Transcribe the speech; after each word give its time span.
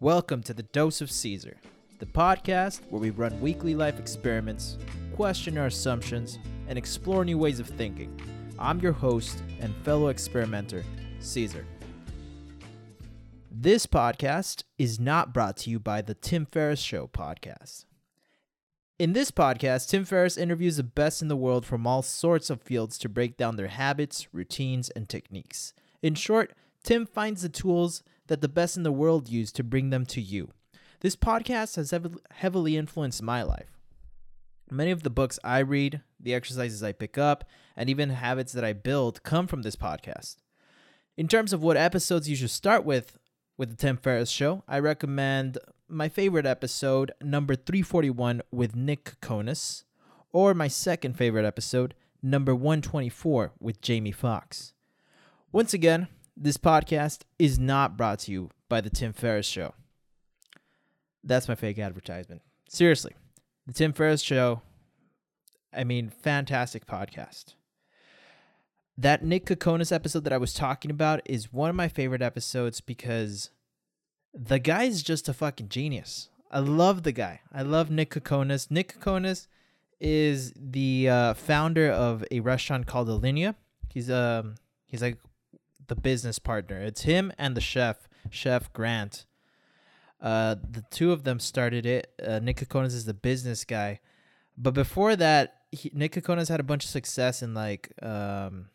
Welcome 0.00 0.42
to 0.42 0.52
the 0.52 0.64
Dose 0.64 1.00
of 1.00 1.10
Caesar, 1.10 1.56
the 2.00 2.06
podcast 2.06 2.80
where 2.90 3.00
we 3.00 3.10
run 3.10 3.40
weekly 3.40 3.76
life 3.76 4.00
experiments, 4.00 4.76
question 5.14 5.56
our 5.56 5.66
assumptions, 5.66 6.40
and 6.66 6.76
explore 6.76 7.24
new 7.24 7.38
ways 7.38 7.60
of 7.60 7.68
thinking. 7.68 8.20
I'm 8.58 8.80
your 8.80 8.92
host 8.92 9.42
and 9.60 9.74
fellow 9.84 10.08
experimenter, 10.08 10.84
Caesar. 11.20 11.64
This 13.50 13.86
podcast 13.86 14.64
is 14.78 14.98
not 14.98 15.32
brought 15.32 15.56
to 15.58 15.70
you 15.70 15.78
by 15.78 16.02
the 16.02 16.14
Tim 16.14 16.44
Ferriss 16.44 16.80
Show 16.80 17.06
podcast. 17.06 17.84
In 18.98 19.12
this 19.12 19.30
podcast, 19.30 19.88
Tim 19.88 20.04
Ferriss 20.04 20.36
interviews 20.36 20.76
the 20.76 20.82
best 20.82 21.22
in 21.22 21.28
the 21.28 21.36
world 21.36 21.64
from 21.64 21.86
all 21.86 22.02
sorts 22.02 22.50
of 22.50 22.60
fields 22.60 22.98
to 22.98 23.08
break 23.08 23.36
down 23.36 23.54
their 23.56 23.68
habits, 23.68 24.26
routines, 24.32 24.90
and 24.90 25.08
techniques. 25.08 25.72
In 26.02 26.16
short, 26.16 26.52
Tim 26.82 27.06
finds 27.06 27.42
the 27.42 27.48
tools 27.48 28.02
that 28.26 28.40
the 28.40 28.48
best 28.48 28.76
in 28.76 28.82
the 28.82 28.92
world 28.92 29.28
use 29.28 29.52
to 29.52 29.64
bring 29.64 29.90
them 29.90 30.06
to 30.06 30.20
you. 30.20 30.50
This 31.00 31.16
podcast 31.16 31.76
has 31.76 31.90
heav- 31.90 32.18
heavily 32.30 32.76
influenced 32.76 33.22
my 33.22 33.42
life. 33.42 33.78
Many 34.70 34.90
of 34.90 35.02
the 35.02 35.10
books 35.10 35.38
I 35.44 35.58
read, 35.58 36.00
the 36.18 36.34
exercises 36.34 36.82
I 36.82 36.92
pick 36.92 37.18
up, 37.18 37.44
and 37.76 37.90
even 37.90 38.10
habits 38.10 38.52
that 38.52 38.64
I 38.64 38.72
build 38.72 39.22
come 39.22 39.46
from 39.46 39.62
this 39.62 39.76
podcast. 39.76 40.36
In 41.16 41.28
terms 41.28 41.52
of 41.52 41.62
what 41.62 41.76
episodes 41.76 42.28
you 42.28 42.36
should 42.36 42.50
start 42.50 42.84
with 42.84 43.18
with 43.56 43.70
the 43.70 43.76
Tim 43.76 43.96
Ferriss 43.96 44.30
Show, 44.30 44.64
I 44.66 44.78
recommend 44.80 45.58
my 45.88 46.08
favorite 46.08 46.46
episode, 46.46 47.12
number 47.22 47.54
341, 47.54 48.42
with 48.50 48.74
Nick 48.74 49.04
Kokonas, 49.20 49.84
or 50.32 50.54
my 50.54 50.66
second 50.66 51.16
favorite 51.16 51.44
episode, 51.44 51.94
number 52.22 52.54
124, 52.54 53.52
with 53.60 53.80
Jamie 53.80 54.10
Foxx. 54.10 54.72
Once 55.52 55.72
again, 55.72 56.08
this 56.36 56.56
podcast 56.56 57.20
is 57.38 57.58
not 57.58 57.96
brought 57.96 58.20
to 58.20 58.32
you 58.32 58.50
by 58.68 58.80
the 58.80 58.90
Tim 58.90 59.12
Ferriss 59.12 59.46
Show. 59.46 59.74
That's 61.22 61.48
my 61.48 61.54
fake 61.54 61.78
advertisement. 61.78 62.42
Seriously, 62.68 63.12
the 63.66 63.72
Tim 63.72 63.92
Ferriss 63.92 64.20
Show, 64.20 64.62
I 65.72 65.84
mean, 65.84 66.10
fantastic 66.10 66.86
podcast. 66.86 67.54
That 68.96 69.24
Nick 69.24 69.46
Kokonas 69.46 69.92
episode 69.92 70.24
that 70.24 70.32
I 70.32 70.38
was 70.38 70.54
talking 70.54 70.90
about 70.90 71.20
is 71.24 71.52
one 71.52 71.70
of 71.70 71.76
my 71.76 71.88
favorite 71.88 72.22
episodes 72.22 72.80
because 72.80 73.50
the 74.32 74.58
guy 74.58 74.84
is 74.84 75.02
just 75.02 75.28
a 75.28 75.32
fucking 75.32 75.68
genius. 75.68 76.28
I 76.50 76.60
love 76.60 77.02
the 77.02 77.12
guy. 77.12 77.40
I 77.52 77.62
love 77.62 77.90
Nick 77.90 78.10
Kokonas. 78.10 78.70
Nick 78.70 78.98
Kokonas 78.98 79.48
is 80.00 80.52
the 80.56 81.08
uh, 81.08 81.34
founder 81.34 81.90
of 81.90 82.24
a 82.30 82.40
restaurant 82.40 82.86
called 82.86 83.08
Alinea. 83.08 83.54
He's 83.88 84.10
um 84.10 84.56
he's 84.86 85.02
like 85.02 85.18
the 85.88 85.96
business 85.96 86.38
partner. 86.38 86.80
It's 86.80 87.02
him 87.02 87.32
and 87.38 87.56
the 87.56 87.60
chef, 87.60 88.08
Chef 88.30 88.72
Grant. 88.72 89.26
Uh, 90.20 90.56
the 90.70 90.84
two 90.90 91.12
of 91.12 91.24
them 91.24 91.38
started 91.38 91.84
it. 91.84 92.12
Uh, 92.24 92.38
Nick 92.38 92.56
Kokonas 92.56 92.94
is 92.94 93.04
the 93.04 93.14
business 93.14 93.64
guy, 93.64 94.00
but 94.56 94.72
before 94.72 95.16
that, 95.16 95.62
he, 95.70 95.90
Nick 95.92 96.12
Kokonas 96.12 96.48
had 96.48 96.60
a 96.60 96.64
bunch 96.64 96.84
of 96.84 96.90
success 96.90 97.42
in 97.42 97.52
like 97.52 97.92
um, 98.02 98.70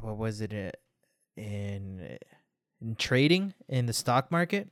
what 0.00 0.16
was 0.16 0.40
it 0.40 0.52
in 1.36 2.18
in 2.80 2.96
trading 2.96 3.54
in 3.68 3.86
the 3.86 3.92
stock 3.92 4.30
market, 4.30 4.68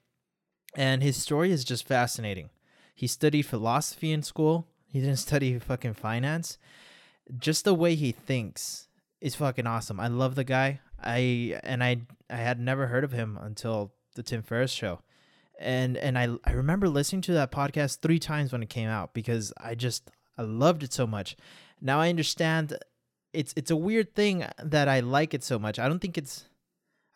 and 0.75 1.03
his 1.03 1.16
story 1.16 1.50
is 1.53 1.64
just 1.64 1.86
fascinating. 1.86 2.50
He 2.94 3.06
studied 3.06 3.42
philosophy 3.42 4.12
in 4.12 4.22
school. 4.22 4.66
He 4.86 5.00
didn't 5.00 5.16
study 5.28 5.58
fucking 5.58 5.94
finance. 5.94 6.58
Just 7.38 7.64
the 7.64 7.75
way 7.75 7.94
he 7.94 8.12
thinks 8.12 8.88
is 9.20 9.34
fucking 9.34 9.66
awesome. 9.66 10.00
I 10.00 10.08
love 10.08 10.34
the 10.34 10.44
guy. 10.44 10.81
I 11.02 11.60
and 11.62 11.82
I 11.82 12.02
I 12.28 12.36
had 12.36 12.60
never 12.60 12.86
heard 12.86 13.04
of 13.04 13.12
him 13.12 13.38
until 13.40 13.92
the 14.14 14.22
Tim 14.22 14.42
Ferriss 14.42 14.72
show. 14.72 15.00
And 15.58 15.96
and 15.96 16.18
I 16.18 16.28
I 16.44 16.52
remember 16.52 16.88
listening 16.88 17.22
to 17.22 17.32
that 17.34 17.52
podcast 17.52 18.00
3 18.00 18.18
times 18.18 18.52
when 18.52 18.62
it 18.62 18.70
came 18.70 18.88
out 18.88 19.14
because 19.14 19.52
I 19.58 19.74
just 19.74 20.10
I 20.38 20.42
loved 20.42 20.82
it 20.82 20.92
so 20.92 21.06
much. 21.06 21.36
Now 21.80 22.00
I 22.00 22.08
understand 22.08 22.78
it's 23.32 23.52
it's 23.56 23.70
a 23.70 23.76
weird 23.76 24.14
thing 24.14 24.44
that 24.62 24.88
I 24.88 25.00
like 25.00 25.34
it 25.34 25.44
so 25.44 25.58
much. 25.58 25.78
I 25.78 25.88
don't 25.88 26.00
think 26.00 26.19
it's 26.19 26.44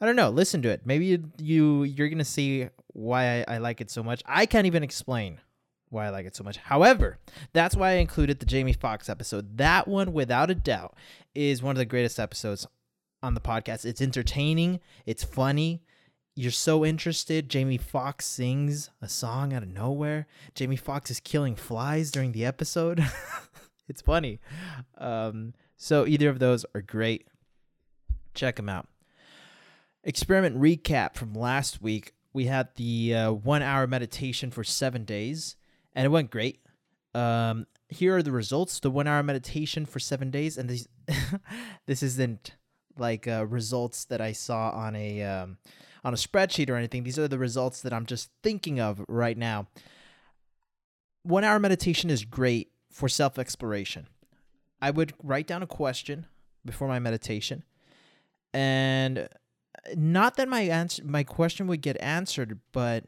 I 0.01 0.07
don't 0.07 0.17
know. 0.17 0.31
Listen 0.31 0.61
to 0.63 0.69
it. 0.69 0.83
Maybe 0.85 1.07
you, 1.07 1.31
you 1.39 1.83
you're 1.85 2.09
gonna 2.09 2.25
see 2.25 2.69
why 2.89 3.41
I, 3.41 3.55
I 3.55 3.59
like 3.59 3.81
it 3.81 3.91
so 3.91 4.03
much. 4.03 4.23
I 4.27 4.47
can't 4.47 4.67
even 4.67 4.83
explain 4.83 5.41
why 5.91 6.07
I 6.07 6.11
like 6.11 6.27
it 6.27 6.37
so 6.37 6.45
much. 6.45 6.57
However, 6.57 7.19
that's 7.53 7.77
why 7.77 7.91
I 7.91 7.95
included 7.95 8.41
the 8.41 8.47
Jamie 8.47 8.73
Foxx 8.73 9.09
episode. 9.09 9.57
That 9.59 9.87
one, 9.89 10.13
without 10.13 10.51
a 10.51 10.55
doubt, 10.55 10.97
is 11.35 11.63
one 11.63 11.71
of 11.71 11.79
the 11.79 11.85
greatest 11.85 12.19
episodes 12.19 12.67
on 13.25 13.35
the 13.35 13.41
podcast. 13.41 13.85
It's 13.85 14.01
entertaining, 14.01 14.81
it's 15.07 15.25
funny. 15.25 15.83
You're 16.37 16.51
so 16.51 16.85
interested. 16.85 17.49
Jamie 17.49 17.79
Foxx 17.79 18.27
sings 18.27 18.91
a 19.01 19.09
song 19.09 19.53
out 19.53 19.63
of 19.63 19.69
nowhere. 19.69 20.27
Jamie 20.55 20.77
Foxx 20.77 21.11
is 21.11 21.21
killing 21.21 21.55
flies 21.55 22.11
during 22.11 22.33
the 22.33 22.45
episode. 22.45 23.05
it's 23.89 24.03
funny. 24.03 24.41
Um, 24.99 25.55
so 25.77 26.07
either 26.07 26.29
of 26.29 26.41
those 26.41 26.67
are 26.75 26.83
great. 26.83 27.29
Check 28.35 28.57
them 28.57 28.69
out. 28.69 28.89
Experiment 30.03 30.61
recap 30.61 31.15
from 31.15 31.35
last 31.35 31.81
week. 31.81 32.15
We 32.33 32.47
had 32.47 32.69
the 32.75 33.15
uh, 33.15 33.33
one 33.33 33.63
hour 33.63 33.87
meditation 33.87 34.51
for 34.51 34.65
seven 34.65 35.05
days, 35.05 35.55
and 35.95 36.05
it 36.05 36.09
went 36.09 36.33
great. 36.33 36.61
Um, 37.15 37.67
here 37.89 38.17
are 38.17 38.23
the 38.23 38.33
results: 38.33 38.81
the 38.81 38.91
one 38.91 39.07
hour 39.07 39.23
meditation 39.23 39.87
for 39.87 40.01
seven 40.01 40.33
days, 40.33 40.59
and 40.59 40.69
this 40.69 40.89
this 41.87 42.03
isn't 42.03 42.55
like 42.99 43.27
uh, 43.27 43.47
results 43.47 44.05
that 44.07 44.21
I 44.21 44.33
saw 44.33 44.71
on 44.71 44.95
a 44.97 45.23
um, 45.23 45.59
on 46.05 46.13
a 46.13 46.17
spreadsheet 46.17 46.71
or 46.71 46.77
anything. 46.77 47.05
These 47.05 47.19
are 47.19 47.29
the 47.29 47.39
results 47.39 47.81
that 47.83 47.93
I'm 47.93 48.07
just 48.07 48.31
thinking 48.43 48.81
of 48.81 49.05
right 49.09 49.37
now. 49.37 49.67
One 51.23 51.45
hour 51.45 51.59
meditation 51.59 52.11
is 52.11 52.25
great 52.25 52.71
for 52.91 53.09
self 53.09 53.39
exploration. 53.39 54.09
I 54.81 54.91
would 54.91 55.15
write 55.23 55.47
down 55.47 55.63
a 55.63 55.67
question 55.67 56.27
before 56.65 56.89
my 56.89 56.99
meditation, 56.99 57.65
and 58.53 59.29
not 59.97 60.37
that 60.37 60.49
my 60.49 60.61
answer 60.63 61.03
my 61.05 61.23
question 61.25 61.67
would 61.67 61.81
get 61.81 62.01
answered, 62.01 62.61
but 62.73 63.05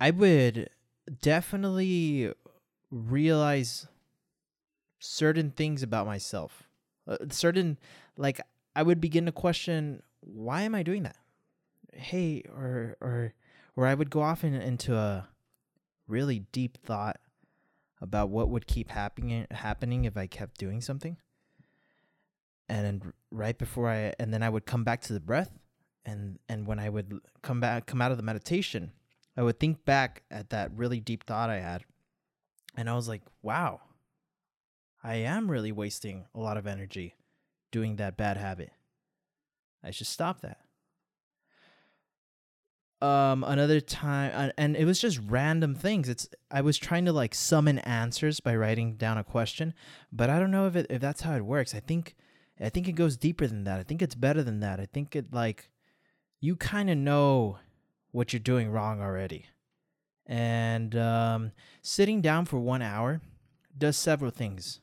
I 0.00 0.10
would 0.10 0.70
definitely 1.20 2.32
realize 2.90 3.86
certain 4.98 5.50
things 5.50 5.82
about 5.82 6.06
myself. 6.06 6.64
Uh, 7.06 7.18
certain 7.30 7.78
like 8.16 8.40
I 8.76 8.82
would 8.82 9.00
begin 9.00 9.26
to 9.26 9.32
question 9.32 10.02
why 10.20 10.62
am 10.62 10.74
I 10.74 10.82
doing 10.82 11.02
that? 11.02 11.16
Hey, 11.92 12.42
or 12.48 12.96
or 13.00 13.34
or 13.76 13.86
I 13.86 13.94
would 13.94 14.10
go 14.10 14.22
off 14.22 14.44
in, 14.44 14.54
into 14.54 14.96
a 14.96 15.28
really 16.06 16.40
deep 16.52 16.78
thought 16.78 17.18
about 18.00 18.30
what 18.30 18.48
would 18.48 18.66
keep 18.66 18.90
happening 18.90 19.46
happening 19.50 20.04
if 20.04 20.16
I 20.16 20.26
kept 20.26 20.58
doing 20.58 20.80
something. 20.80 21.16
And 22.68 23.12
right 23.30 23.56
before 23.56 23.90
I 23.90 24.14
and 24.18 24.32
then 24.32 24.42
I 24.42 24.48
would 24.48 24.66
come 24.66 24.84
back 24.84 25.02
to 25.02 25.12
the 25.12 25.20
breath 25.20 25.50
and 26.04 26.38
and 26.48 26.66
when 26.66 26.78
I 26.78 26.88
would 26.88 27.20
come 27.42 27.60
back 27.60 27.86
come 27.86 28.00
out 28.00 28.10
of 28.10 28.16
the 28.16 28.22
meditation, 28.22 28.92
I 29.36 29.42
would 29.42 29.60
think 29.60 29.84
back 29.84 30.22
at 30.30 30.50
that 30.50 30.70
really 30.74 31.00
deep 31.00 31.24
thought 31.24 31.50
I 31.50 31.60
had. 31.60 31.84
And 32.76 32.90
I 32.90 32.94
was 32.94 33.08
like, 33.08 33.22
wow. 33.42 33.80
I 35.06 35.16
am 35.16 35.50
really 35.50 35.70
wasting 35.70 36.24
a 36.34 36.40
lot 36.40 36.56
of 36.56 36.66
energy 36.66 37.14
doing 37.74 37.96
that 37.96 38.16
bad 38.16 38.36
habit. 38.36 38.70
I 39.82 39.90
should 39.90 40.06
stop 40.06 40.42
that. 40.42 40.60
Um, 43.04 43.42
another 43.42 43.80
time, 43.80 44.52
and 44.56 44.76
it 44.76 44.84
was 44.84 45.00
just 45.00 45.18
random 45.26 45.74
things. 45.74 46.08
It's 46.08 46.28
I 46.52 46.60
was 46.60 46.78
trying 46.78 47.04
to 47.06 47.12
like 47.12 47.34
summon 47.34 47.80
answers 47.80 48.38
by 48.38 48.54
writing 48.54 48.94
down 48.94 49.18
a 49.18 49.24
question, 49.24 49.74
but 50.12 50.30
I 50.30 50.38
don't 50.38 50.52
know 50.52 50.68
if 50.68 50.76
it 50.76 50.86
if 50.88 51.00
that's 51.00 51.22
how 51.22 51.34
it 51.34 51.44
works. 51.44 51.74
I 51.74 51.80
think 51.80 52.14
I 52.60 52.68
think 52.68 52.86
it 52.86 52.92
goes 52.92 53.16
deeper 53.16 53.48
than 53.48 53.64
that. 53.64 53.80
I 53.80 53.82
think 53.82 54.00
it's 54.00 54.14
better 54.14 54.44
than 54.44 54.60
that. 54.60 54.78
I 54.78 54.86
think 54.86 55.16
it 55.16 55.34
like 55.34 55.68
you 56.40 56.54
kind 56.54 56.88
of 56.88 56.96
know 56.96 57.58
what 58.12 58.32
you're 58.32 58.38
doing 58.38 58.70
wrong 58.70 59.02
already. 59.02 59.46
And 60.26 60.94
um, 60.94 61.50
sitting 61.82 62.20
down 62.20 62.44
for 62.44 62.60
one 62.60 62.82
hour 62.82 63.20
does 63.76 63.96
several 63.96 64.30
things, 64.30 64.80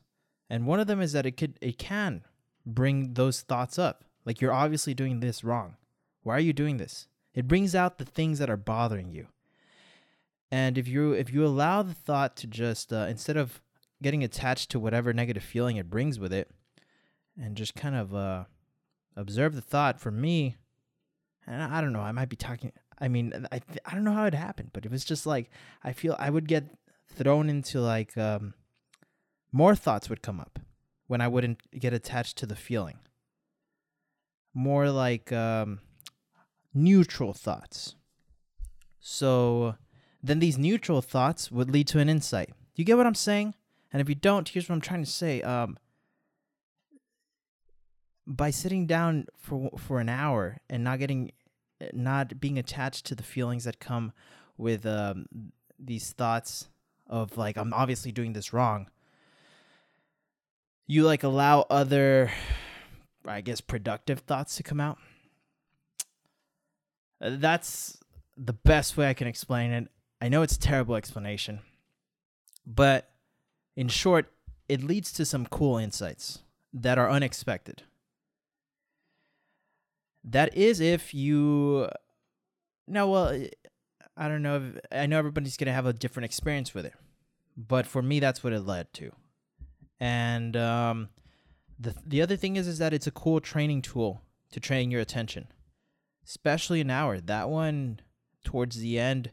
and 0.50 0.66
one 0.66 0.78
of 0.78 0.86
them 0.86 1.00
is 1.00 1.12
that 1.12 1.24
it 1.24 1.38
could 1.38 1.58
it 1.62 1.78
can 1.78 2.22
bring 2.66 3.14
those 3.14 3.40
thoughts 3.40 3.78
up. 3.78 4.04
Like 4.24 4.40
you're 4.40 4.52
obviously 4.52 4.94
doing 4.94 5.20
this 5.20 5.42
wrong. 5.42 5.76
Why 6.22 6.36
are 6.36 6.40
you 6.40 6.52
doing 6.52 6.76
this? 6.76 7.08
It 7.34 7.48
brings 7.48 7.74
out 7.74 7.98
the 7.98 8.04
things 8.04 8.38
that 8.38 8.50
are 8.50 8.56
bothering 8.56 9.10
you. 9.10 9.28
And 10.50 10.76
if 10.76 10.86
you 10.86 11.12
if 11.12 11.32
you 11.32 11.46
allow 11.46 11.82
the 11.82 11.94
thought 11.94 12.36
to 12.36 12.46
just 12.46 12.92
uh, 12.92 13.06
instead 13.08 13.36
of 13.36 13.62
getting 14.02 14.22
attached 14.22 14.70
to 14.70 14.78
whatever 14.78 15.12
negative 15.12 15.42
feeling 15.42 15.76
it 15.76 15.88
brings 15.88 16.18
with 16.18 16.32
it, 16.32 16.50
and 17.40 17.56
just 17.56 17.74
kind 17.74 17.94
of 17.94 18.14
uh, 18.14 18.44
observe 19.16 19.54
the 19.54 19.62
thought. 19.62 19.98
For 19.98 20.10
me, 20.10 20.56
and 21.46 21.62
I 21.62 21.80
don't 21.80 21.94
know, 21.94 22.00
I 22.00 22.12
might 22.12 22.28
be 22.28 22.36
talking. 22.36 22.72
I 22.98 23.08
mean, 23.08 23.46
I 23.50 23.60
th- 23.60 23.80
I 23.86 23.94
don't 23.94 24.04
know 24.04 24.12
how 24.12 24.26
it 24.26 24.34
happened, 24.34 24.70
but 24.74 24.84
it 24.84 24.90
was 24.90 25.06
just 25.06 25.24
like 25.24 25.50
I 25.82 25.92
feel 25.92 26.16
I 26.18 26.28
would 26.28 26.46
get 26.46 26.64
thrown 27.08 27.48
into 27.48 27.80
like 27.80 28.16
um, 28.18 28.52
more 29.52 29.74
thoughts 29.74 30.10
would 30.10 30.22
come 30.22 30.38
up 30.38 30.58
when 31.12 31.20
I 31.20 31.28
wouldn't 31.28 31.60
get 31.78 31.92
attached 31.92 32.38
to 32.38 32.46
the 32.46 32.56
feeling. 32.56 32.98
More 34.54 34.88
like 34.90 35.30
um, 35.30 35.80
neutral 36.72 37.34
thoughts. 37.34 37.96
So 38.98 39.74
then 40.22 40.38
these 40.38 40.56
neutral 40.56 41.02
thoughts 41.02 41.52
would 41.52 41.70
lead 41.70 41.86
to 41.88 41.98
an 41.98 42.08
insight. 42.08 42.48
Do 42.48 42.80
you 42.80 42.86
get 42.86 42.96
what 42.96 43.06
I'm 43.06 43.14
saying? 43.14 43.54
And 43.92 44.00
if 44.00 44.08
you 44.08 44.14
don't, 44.14 44.48
here's 44.48 44.70
what 44.70 44.74
I'm 44.74 44.80
trying 44.80 45.04
to 45.04 45.10
say. 45.10 45.42
Um, 45.42 45.76
by 48.26 48.50
sitting 48.50 48.86
down 48.86 49.26
for 49.36 49.70
for 49.76 50.00
an 50.00 50.08
hour 50.08 50.62
and 50.70 50.82
not 50.82 50.98
getting, 50.98 51.32
not 51.92 52.40
being 52.40 52.58
attached 52.58 53.04
to 53.06 53.14
the 53.14 53.22
feelings 53.22 53.64
that 53.64 53.80
come 53.80 54.12
with 54.56 54.86
um, 54.86 55.26
these 55.78 56.12
thoughts 56.12 56.68
of 57.06 57.36
like 57.36 57.58
I'm 57.58 57.74
obviously 57.74 58.12
doing 58.12 58.32
this 58.32 58.54
wrong. 58.54 58.88
You 60.86 61.04
like 61.04 61.22
allow 61.22 61.66
other, 61.70 62.30
I 63.26 63.40
guess, 63.40 63.60
productive 63.60 64.20
thoughts 64.20 64.56
to 64.56 64.62
come 64.62 64.80
out. 64.80 64.98
Uh, 67.20 67.36
that's 67.38 67.98
the 68.36 68.52
best 68.52 68.96
way 68.96 69.08
I 69.08 69.14
can 69.14 69.26
explain 69.26 69.70
it. 69.70 69.88
I 70.20 70.28
know 70.28 70.42
it's 70.42 70.56
a 70.56 70.60
terrible 70.60 70.96
explanation, 70.96 71.60
but 72.66 73.10
in 73.76 73.88
short, 73.88 74.32
it 74.68 74.82
leads 74.82 75.12
to 75.12 75.24
some 75.24 75.46
cool 75.46 75.78
insights 75.78 76.40
that 76.72 76.98
are 76.98 77.10
unexpected. 77.10 77.82
That 80.24 80.56
is 80.56 80.80
if 80.80 81.12
you 81.12 81.88
no 82.86 83.08
well 83.08 83.42
I 84.16 84.28
don't 84.28 84.42
know 84.42 84.56
if, 84.56 84.80
I 84.92 85.06
know 85.06 85.18
everybody's 85.18 85.56
going 85.56 85.66
to 85.66 85.72
have 85.72 85.86
a 85.86 85.92
different 85.92 86.26
experience 86.26 86.74
with 86.74 86.86
it. 86.86 86.94
But 87.56 87.86
for 87.86 88.02
me 88.02 88.20
that's 88.20 88.44
what 88.44 88.52
it 88.52 88.60
led 88.60 88.92
to. 88.94 89.12
And 90.02 90.56
um 90.56 91.10
the 91.78 91.94
the 92.04 92.20
other 92.22 92.36
thing 92.36 92.56
is 92.56 92.66
is 92.66 92.78
that 92.78 92.92
it's 92.92 93.06
a 93.06 93.12
cool 93.12 93.40
training 93.40 93.82
tool 93.82 94.20
to 94.50 94.58
train 94.58 94.90
your 94.90 95.00
attention. 95.00 95.46
Especially 96.26 96.80
an 96.80 96.90
hour. 96.90 97.20
That 97.20 97.48
one 97.48 98.00
towards 98.44 98.78
the 98.78 98.98
end 98.98 99.30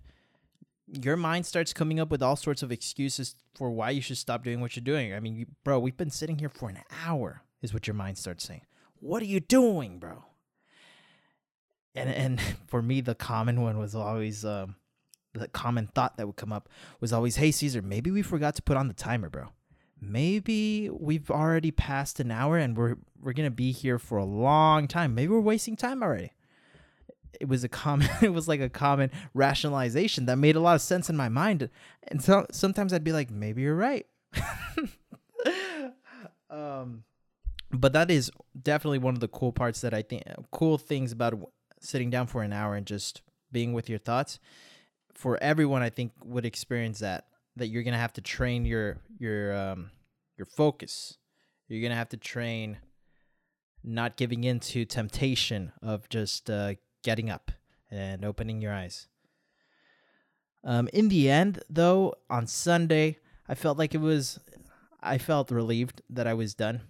your 0.92 1.18
mind 1.18 1.45
starts 1.45 1.74
coming 1.74 2.00
up 2.00 2.10
with 2.10 2.21
all 2.21 2.36
sorts 2.36 2.63
of 2.63 2.71
excuses 2.71 3.36
for 3.56 3.69
why 3.69 3.89
you 3.92 4.01
should 4.01 4.18
stop 4.18 4.44
doing 4.44 4.60
what 4.60 4.75
you're 4.75 4.83
doing. 4.83 5.13
I 5.13 5.19
mean, 5.19 5.36
you, 5.36 5.45
bro, 5.63 5.80
we've 5.80 5.98
been 5.98 6.10
sitting 6.10 6.39
here 6.39 6.50
for 6.50 6.69
an 6.69 6.80
hour, 7.06 7.44
is 7.62 7.74
what 7.74 7.86
your 7.86 7.94
mind 7.94 8.18
starts 8.18 8.44
saying. 8.44 8.62
What 9.00 9.21
are 9.21 9.27
you 9.27 9.39
doing, 9.39 10.00
bro? 10.00 10.25
And 11.95 12.10
and 12.10 12.42
for 12.68 12.81
me, 12.81 13.01
the 13.01 13.16
common 13.16 13.62
one 13.62 13.77
was 13.77 13.95
always 13.95 14.45
um, 14.45 14.75
the 15.33 15.48
common 15.48 15.88
thought 15.88 16.18
that 16.18 16.27
would 16.27 16.38
come 16.38 16.54
up 16.54 16.69
was 17.00 17.13
always, 17.13 17.38
"Hey, 17.38 17.51
Caesar, 17.51 17.81
maybe 17.81 18.12
we 18.12 18.21
forgot 18.21 18.56
to 18.56 18.62
put 18.62 18.77
on 18.77 18.88
the 18.88 18.94
timer, 18.94 19.30
bro. 19.30 19.50
Maybe 20.01 20.90
we've 20.90 21.30
already 21.30 21.72
passed 21.72 22.19
an 22.19 22.31
hour 22.31 22.57
and 22.57 22.78
we're 22.78 22.96
we're 23.22 23.34
gonna 23.34 23.51
be 23.51 23.72
here 23.72 24.00
for 24.00 24.18
a 24.18 24.25
long 24.25 24.88
time. 24.88 25.13
Maybe 25.13 25.34
we're 25.34 25.40
wasting 25.40 25.75
time 25.75 26.01
already." 26.04 26.31
it 27.40 27.48
was 27.48 27.63
a 27.63 27.69
common 27.69 28.10
it 28.22 28.34
was 28.34 28.48
like 28.48 28.62
a 28.62 28.69
common 28.69 29.12
rationalization 29.34 30.25
that 30.25 30.38
made 30.38 30.56
a 30.56 30.60
lot 30.60 30.75
of 30.75 30.81
sense 30.81 31.10
in 31.10 31.18
my 31.18 31.30
mind 31.30 31.69
and 32.07 32.24
so 32.24 32.46
sometimes 32.51 32.94
i'd 32.94 33.04
be 33.04 33.12
like 33.13 33.30
maybe 33.31 33.62
you're 33.62 33.75
right 33.75 34.06
um 36.50 37.04
but 37.72 37.94
that 37.94 38.10
is 38.10 38.31
definitely 38.62 38.98
one 38.98 39.13
of 39.13 39.19
the 39.19 39.28
cool 39.28 39.52
parts 39.52 39.81
that 39.81 39.94
i 39.94 40.02
think 40.02 40.24
cool 40.52 40.78
things 40.78 41.12
about 41.12 41.34
sitting 41.80 42.10
down 42.10 42.28
for 42.28 42.44
an 42.44 42.54
hour 42.54 42.75
and 42.75 42.86
just 42.86 43.22
being 43.52 43.74
with 43.74 43.90
your 43.90 44.00
thoughts 44.00 44.40
for 45.13 45.42
everyone 45.42 45.81
i 45.81 45.90
think 45.90 46.12
would 46.24 46.45
experience 46.45 47.00
that 47.00 47.25
that 47.56 47.68
you're 47.68 47.84
gonna 47.84 47.98
have 47.98 48.13
to 48.13 48.22
train 48.22 48.66
your 48.66 48.98
your 49.18 49.56
um 49.56 49.92
your 50.38 50.46
focus 50.46 51.18
you're 51.68 51.81
gonna 51.81 51.96
have 51.96 52.10
to 52.10 52.18
train 52.18 52.78
not 53.84 54.18
giving 54.18 54.44
in 54.44 54.60
to 54.60 54.86
temptation 54.86 55.72
of 55.81 56.10
just 56.10 56.50
uh, 56.50 56.74
getting 57.04 57.30
up 57.30 57.51
and 57.90 58.25
opening 58.25 58.62
your 58.62 58.74
eyes. 58.74 59.07
Um, 60.63 60.90
in 60.92 61.10
the 61.10 61.30
end, 61.30 61.63
though, 61.69 62.16
on 62.30 62.48
Sunday, 62.48 63.18
I 63.48 63.56
felt 63.56 63.78
like 63.78 63.95
it 63.95 64.02
was, 64.02 64.40
I 65.02 65.18
felt 65.18 65.52
relieved 65.52 66.02
that 66.10 66.28
I 66.28 66.34
was 66.34 66.54
done. 66.54 66.81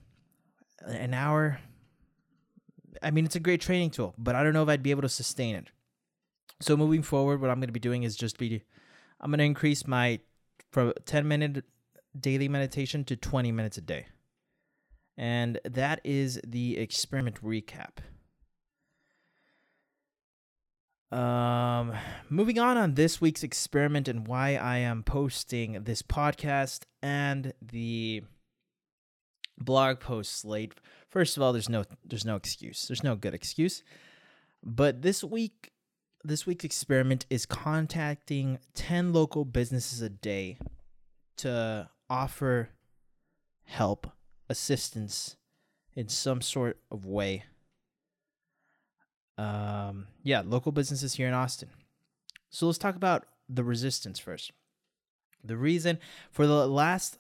An 0.86 1.14
hour, 1.14 1.60
I 3.04 3.12
mean, 3.12 3.26
it's 3.26 3.36
a 3.36 3.40
great 3.40 3.62
training 3.62 3.92
tool, 3.92 4.16
but 4.18 4.36
I 4.36 4.44
don't 4.44 4.54
know 4.54 4.64
if 4.64 4.70
I'd 4.70 4.84
be 4.84 4.92
able 4.92 5.04
to 5.04 5.10
sustain 5.10 5.56
it. 5.56 5.68
So 6.62 6.76
moving 6.76 7.04
forward, 7.04 7.40
what 7.40 7.50
I'm 7.50 7.60
going 7.60 7.68
to 7.68 7.74
be 7.74 7.80
doing 7.80 8.04
is 8.04 8.16
just 8.16 8.38
be, 8.38 8.64
I'm 9.22 9.30
going 9.30 9.38
to 9.40 9.46
increase 9.46 9.86
my 9.86 10.20
from 10.72 10.94
10 11.06 11.28
minute 11.28 11.66
daily 12.20 12.48
meditation 12.48 13.04
to 13.06 13.16
20 13.16 13.52
minutes 13.52 13.78
a 13.78 13.82
day. 13.82 14.08
And 15.18 15.60
that 15.66 16.00
is 16.04 16.40
the 16.46 16.78
experiment 16.78 17.44
recap. 17.44 17.98
Um, 21.12 21.94
moving 22.30 22.60
on 22.60 22.78
on 22.78 22.94
this 22.94 23.20
week's 23.20 23.44
experiment 23.44 24.08
and 24.08 24.28
why 24.28 24.56
I 24.56 24.78
am 24.78 25.04
posting 25.04 25.84
this 25.84 26.04
podcast 26.04 26.84
and 27.02 27.54
the 27.62 28.24
blog 29.58 30.00
post 30.00 30.40
slate. 30.40 30.76
First 31.10 31.36
of 31.36 31.44
all, 31.44 31.52
there's 31.52 31.70
no 31.70 31.84
there's 32.06 32.26
no 32.26 32.36
excuse. 32.36 32.88
There's 32.88 33.04
no 33.04 33.16
good 33.16 33.34
excuse. 33.34 33.84
But 34.64 35.02
this 35.02 35.24
week 35.24 35.72
this 36.24 36.46
week's 36.46 36.66
experiment 36.66 37.26
is 37.30 37.46
contacting 37.46 38.60
10 38.76 39.14
local 39.14 39.46
businesses 39.46 40.02
a 40.02 40.10
day 40.10 40.58
to 41.38 41.90
offer 42.10 42.70
help, 43.66 44.08
assistance 44.50 45.38
in 45.96 46.10
some 46.10 46.42
sort 46.42 46.78
of 46.92 47.06
way 47.06 47.44
um, 49.40 50.08
yeah, 50.22 50.44
local 50.46 50.74
businesses 50.74 51.14
here 51.14 51.28
in 51.28 51.34
Austin. 51.34 51.70
So 52.50 52.66
let's 52.66 52.78
talk 52.78 52.98
about 52.98 53.26
the 53.48 53.64
resistance 53.64 54.20
first. 54.20 54.52
The 55.42 55.56
reason 55.56 55.98
for 56.30 56.46
the 56.46 56.68
last 56.68 57.18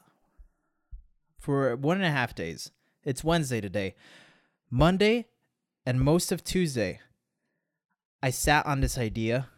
for 1.40 1.78
one 1.78 1.95
and 1.95 2.06
a 2.06 2.12
half 2.12 2.36
days, 2.36 2.72
it's 3.06 3.24
Wednesday 3.24 3.62
today. 3.62 3.95
Monday 4.69 5.28
and 5.86 6.02
most 6.02 6.34
of 6.34 6.44
Tuesday, 6.44 7.00
I 8.21 8.31
sat 8.31 8.66
on 8.66 8.81
this 8.81 8.98
idea 8.98 9.50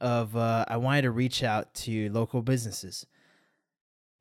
of 0.00 0.36
uh, 0.36 0.64
I 0.66 0.76
wanted 0.78 1.02
to 1.02 1.10
reach 1.10 1.42
out 1.42 1.74
to 1.74 2.10
local 2.10 2.42
businesses. 2.42 3.06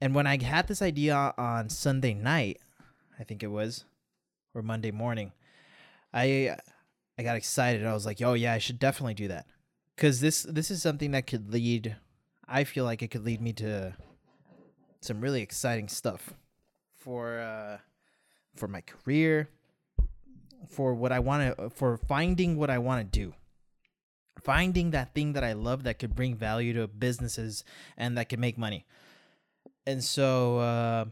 And 0.02 0.14
when 0.14 0.28
I 0.28 0.42
had 0.42 0.68
this 0.68 0.82
idea 0.82 1.34
on 1.38 1.70
Sunday 1.70 2.14
night, 2.14 2.60
I 3.20 3.24
think 3.24 3.44
it 3.44 3.48
was, 3.48 3.86
or 4.54 4.62
Monday 4.62 4.92
morning, 4.92 5.34
I 6.14 6.58
I 7.18 7.24
got 7.24 7.36
excited. 7.36 7.86
I 7.86 7.94
was 7.94 8.06
like, 8.06 8.22
"Oh 8.22 8.34
yeah, 8.34 8.54
I 8.54 8.60
should 8.60 8.80
definitely 8.80 9.14
do 9.14 9.28
that," 9.28 9.46
because 9.96 10.22
this 10.22 10.44
this 10.44 10.72
is 10.72 10.82
something 10.82 11.12
that 11.12 11.28
could 11.28 11.52
lead. 11.52 11.98
I 12.48 12.64
feel 12.64 12.86
like 12.86 13.02
it 13.02 13.10
could 13.10 13.26
lead 13.26 13.42
me 13.42 13.54
to 13.54 13.96
some 15.02 15.22
really 15.22 15.42
exciting 15.42 15.90
stuff 15.90 16.34
for 16.98 17.40
uh, 17.40 17.80
for 18.56 18.68
my 18.68 18.82
career, 18.82 19.50
for 20.70 20.94
what 20.94 21.12
I 21.12 21.20
want 21.20 21.58
to, 21.58 21.70
for 21.70 21.98
finding 21.98 22.56
what 22.56 22.70
I 22.70 22.78
want 22.78 23.12
to 23.12 23.20
do, 23.20 23.34
finding 24.44 24.92
that 24.92 25.14
thing 25.14 25.34
that 25.34 25.44
I 25.44 25.54
love 25.54 25.84
that 25.84 26.00
could 26.00 26.16
bring 26.16 26.36
value 26.36 26.74
to 26.74 26.88
businesses 26.88 27.64
and 27.98 28.18
that 28.18 28.30
could 28.30 28.40
make 28.40 28.58
money. 28.58 28.86
And 29.86 30.04
so 30.04 30.60
uh, 30.60 31.06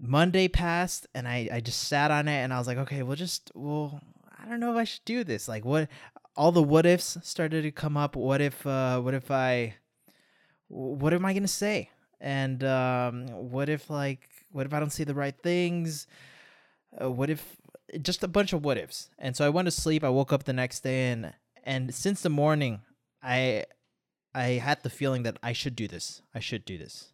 Monday 0.00 0.48
passed, 0.48 1.06
and 1.14 1.28
I 1.28 1.48
I 1.52 1.60
just 1.60 1.84
sat 1.84 2.10
on 2.10 2.28
it, 2.28 2.38
and 2.42 2.52
I 2.52 2.58
was 2.58 2.66
like, 2.66 2.78
okay, 2.78 3.02
we'll 3.02 3.16
just 3.16 3.52
we'll 3.54 4.00
I 4.38 4.48
don't 4.48 4.60
know 4.60 4.72
if 4.72 4.76
I 4.76 4.84
should 4.84 5.04
do 5.04 5.22
this. 5.24 5.48
Like 5.48 5.64
what 5.64 5.88
all 6.36 6.52
the 6.52 6.62
what 6.62 6.86
ifs 6.86 7.18
started 7.22 7.62
to 7.62 7.70
come 7.70 7.96
up. 7.96 8.16
What 8.16 8.40
if 8.40 8.66
uh 8.66 9.00
what 9.00 9.14
if 9.14 9.30
I 9.30 9.74
what 10.68 11.12
am 11.12 11.24
I 11.24 11.32
going 11.32 11.42
to 11.42 11.48
say? 11.48 11.90
And 12.20 12.64
um 12.64 13.26
what 13.28 13.68
if 13.68 13.90
like 13.90 14.28
what 14.50 14.66
if 14.66 14.74
I 14.74 14.80
don't 14.80 14.90
say 14.90 15.04
the 15.04 15.14
right 15.14 15.36
things? 15.42 16.06
Uh, 17.00 17.10
what 17.10 17.30
if 17.30 17.60
just 18.02 18.22
a 18.22 18.28
bunch 18.28 18.52
of 18.52 18.64
what 18.64 18.78
ifs. 18.78 19.10
And 19.18 19.36
so 19.36 19.44
I 19.44 19.48
went 19.48 19.66
to 19.66 19.72
sleep. 19.72 20.04
I 20.04 20.08
woke 20.08 20.32
up 20.32 20.44
the 20.44 20.52
next 20.52 20.80
day 20.80 21.10
and 21.10 21.32
and 21.64 21.94
since 21.94 22.22
the 22.22 22.30
morning 22.30 22.80
I 23.22 23.64
I 24.34 24.44
had 24.44 24.82
the 24.82 24.90
feeling 24.90 25.24
that 25.24 25.38
I 25.42 25.52
should 25.52 25.74
do 25.74 25.88
this. 25.88 26.22
I 26.34 26.40
should 26.40 26.64
do 26.64 26.78
this. 26.78 27.12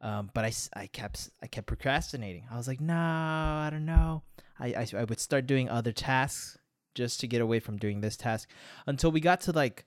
Um, 0.00 0.30
but 0.34 0.44
I, 0.44 0.52
I 0.74 0.86
kept 0.86 1.30
I 1.42 1.46
kept 1.46 1.66
procrastinating. 1.66 2.46
I 2.50 2.56
was 2.56 2.68
like, 2.68 2.80
no, 2.80 2.94
I 2.94 3.68
don't 3.70 3.86
know. 3.86 4.22
I, 4.58 4.68
I, 4.68 4.86
I 4.98 5.04
would 5.04 5.20
start 5.20 5.46
doing 5.46 5.68
other 5.68 5.92
tasks 5.92 6.58
just 6.94 7.20
to 7.20 7.28
get 7.28 7.42
away 7.42 7.60
from 7.60 7.76
doing 7.76 8.00
this 8.00 8.16
task 8.16 8.48
until 8.86 9.10
we 9.10 9.20
got 9.20 9.42
to 9.42 9.52
like 9.52 9.84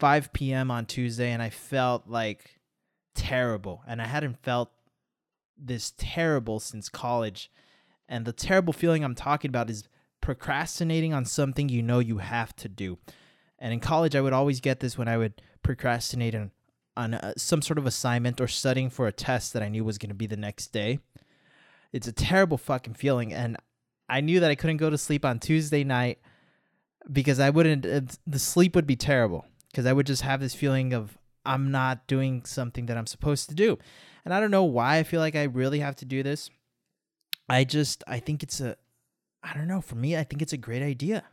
5 0.00 0.32
p.m. 0.32 0.70
on 0.70 0.86
Tuesday 0.86 1.30
and 1.30 1.40
I 1.40 1.50
felt 1.50 2.08
like 2.08 2.60
terrible. 3.14 3.82
And 3.86 4.02
I 4.02 4.06
hadn't 4.06 4.42
felt 4.42 4.70
this 5.56 5.92
terrible 5.96 6.58
since 6.58 6.88
college. 6.88 7.50
And 8.08 8.24
the 8.24 8.32
terrible 8.32 8.72
feeling 8.72 9.04
I'm 9.04 9.14
talking 9.14 9.48
about 9.48 9.70
is 9.70 9.84
procrastinating 10.24 11.12
on 11.12 11.26
something 11.26 11.68
you 11.68 11.82
know 11.82 11.98
you 11.98 12.16
have 12.16 12.56
to 12.56 12.66
do. 12.66 12.96
And 13.58 13.74
in 13.74 13.78
college, 13.78 14.16
I 14.16 14.22
would 14.22 14.32
always 14.32 14.58
get 14.58 14.80
this 14.80 14.96
when 14.96 15.06
I 15.06 15.18
would 15.18 15.42
procrastinate 15.62 16.34
on, 16.34 16.50
on 16.96 17.12
uh, 17.12 17.34
some 17.36 17.60
sort 17.60 17.76
of 17.76 17.84
assignment 17.84 18.40
or 18.40 18.48
studying 18.48 18.88
for 18.88 19.06
a 19.06 19.12
test 19.12 19.52
that 19.52 19.62
I 19.62 19.68
knew 19.68 19.84
was 19.84 19.98
going 19.98 20.08
to 20.08 20.14
be 20.14 20.26
the 20.26 20.38
next 20.38 20.68
day. 20.68 20.98
It's 21.92 22.08
a 22.08 22.12
terrible 22.12 22.56
fucking 22.56 22.94
feeling. 22.94 23.34
And 23.34 23.58
I 24.08 24.22
knew 24.22 24.40
that 24.40 24.50
I 24.50 24.54
couldn't 24.54 24.78
go 24.78 24.88
to 24.88 24.96
sleep 24.96 25.26
on 25.26 25.40
Tuesday 25.40 25.84
night 25.84 26.20
because 27.12 27.38
I 27.38 27.50
wouldn't. 27.50 27.84
Uh, 27.84 28.00
the 28.26 28.38
sleep 28.38 28.74
would 28.74 28.86
be 28.86 28.96
terrible 28.96 29.44
because 29.70 29.84
I 29.84 29.92
would 29.92 30.06
just 30.06 30.22
have 30.22 30.40
this 30.40 30.54
feeling 30.54 30.94
of 30.94 31.18
I'm 31.44 31.70
not 31.70 32.06
doing 32.06 32.46
something 32.46 32.86
that 32.86 32.96
I'm 32.96 33.06
supposed 33.06 33.50
to 33.50 33.54
do. 33.54 33.78
And 34.24 34.32
I 34.32 34.40
don't 34.40 34.50
know 34.50 34.64
why 34.64 34.96
I 34.96 35.02
feel 35.02 35.20
like 35.20 35.36
I 35.36 35.42
really 35.42 35.80
have 35.80 35.96
to 35.96 36.06
do 36.06 36.22
this. 36.22 36.48
I 37.46 37.64
just 37.64 38.02
I 38.06 38.20
think 38.20 38.42
it's 38.42 38.62
a 38.62 38.78
I 39.44 39.52
don't 39.54 39.68
know, 39.68 39.80
for 39.80 39.94
me 39.96 40.16
I 40.16 40.24
think 40.24 40.42
it's 40.42 40.52
a 40.52 40.58
great 40.58 40.82
idea. 40.82 41.24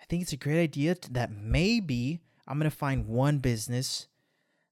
I 0.00 0.04
think 0.06 0.22
it's 0.22 0.32
a 0.32 0.38
great 0.38 0.60
idea 0.60 0.96
that 1.10 1.30
maybe 1.30 2.20
I'm 2.48 2.58
going 2.58 2.70
to 2.70 2.76
find 2.76 3.06
one 3.06 3.38
business 3.38 4.08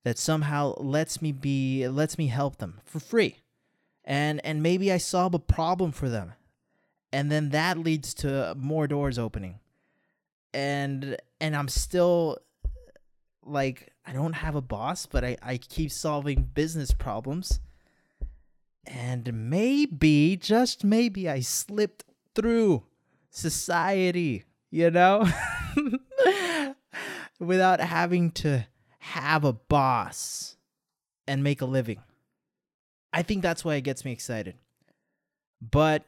that 0.04 0.18
somehow 0.18 0.74
lets 0.78 1.20
me 1.20 1.32
be 1.32 1.86
lets 1.86 2.16
me 2.16 2.28
help 2.28 2.56
them 2.56 2.80
for 2.84 2.98
free. 2.98 3.36
And 4.04 4.40
and 4.44 4.62
maybe 4.62 4.90
I 4.90 4.96
solve 4.96 5.34
a 5.34 5.38
problem 5.38 5.92
for 5.92 6.08
them. 6.08 6.32
And 7.12 7.30
then 7.30 7.50
that 7.50 7.78
leads 7.78 8.14
to 8.14 8.54
more 8.56 8.86
doors 8.86 9.18
opening. 9.18 9.60
And 10.54 11.18
and 11.40 11.54
I'm 11.54 11.68
still 11.68 12.38
like 13.44 13.92
I 14.06 14.12
don't 14.12 14.32
have 14.32 14.54
a 14.54 14.62
boss, 14.62 15.04
but 15.04 15.22
I, 15.22 15.36
I 15.42 15.58
keep 15.58 15.92
solving 15.92 16.44
business 16.44 16.92
problems. 16.92 17.60
And 18.86 19.50
maybe, 19.50 20.38
just 20.38 20.82
maybe, 20.82 21.28
I 21.28 21.40
slipped 21.40 22.04
through 22.34 22.84
society, 23.30 24.44
you 24.70 24.90
know? 24.90 25.28
Without 27.40 27.80
having 27.80 28.30
to 28.32 28.66
have 28.98 29.44
a 29.44 29.52
boss 29.52 30.56
and 31.26 31.44
make 31.44 31.60
a 31.60 31.66
living. 31.66 32.00
I 33.12 33.22
think 33.22 33.42
that's 33.42 33.64
why 33.64 33.76
it 33.76 33.82
gets 33.82 34.04
me 34.04 34.12
excited. 34.12 34.56
But 35.60 36.04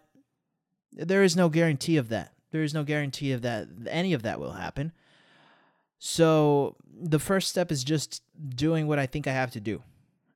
there 0.92 1.22
is 1.22 1.36
no 1.36 1.48
guarantee 1.48 1.96
of 1.96 2.08
that. 2.08 2.32
There 2.50 2.62
is 2.62 2.74
no 2.74 2.82
guarantee 2.82 3.32
of 3.32 3.42
that 3.42 3.68
any 3.88 4.12
of 4.12 4.22
that 4.22 4.40
will 4.40 4.52
happen. 4.52 4.92
So 5.98 6.76
the 7.00 7.18
first 7.18 7.48
step 7.48 7.70
is 7.70 7.84
just 7.84 8.22
doing 8.56 8.86
what 8.86 8.98
I 8.98 9.06
think 9.06 9.26
I 9.26 9.32
have 9.32 9.52
to 9.52 9.60
do. 9.60 9.82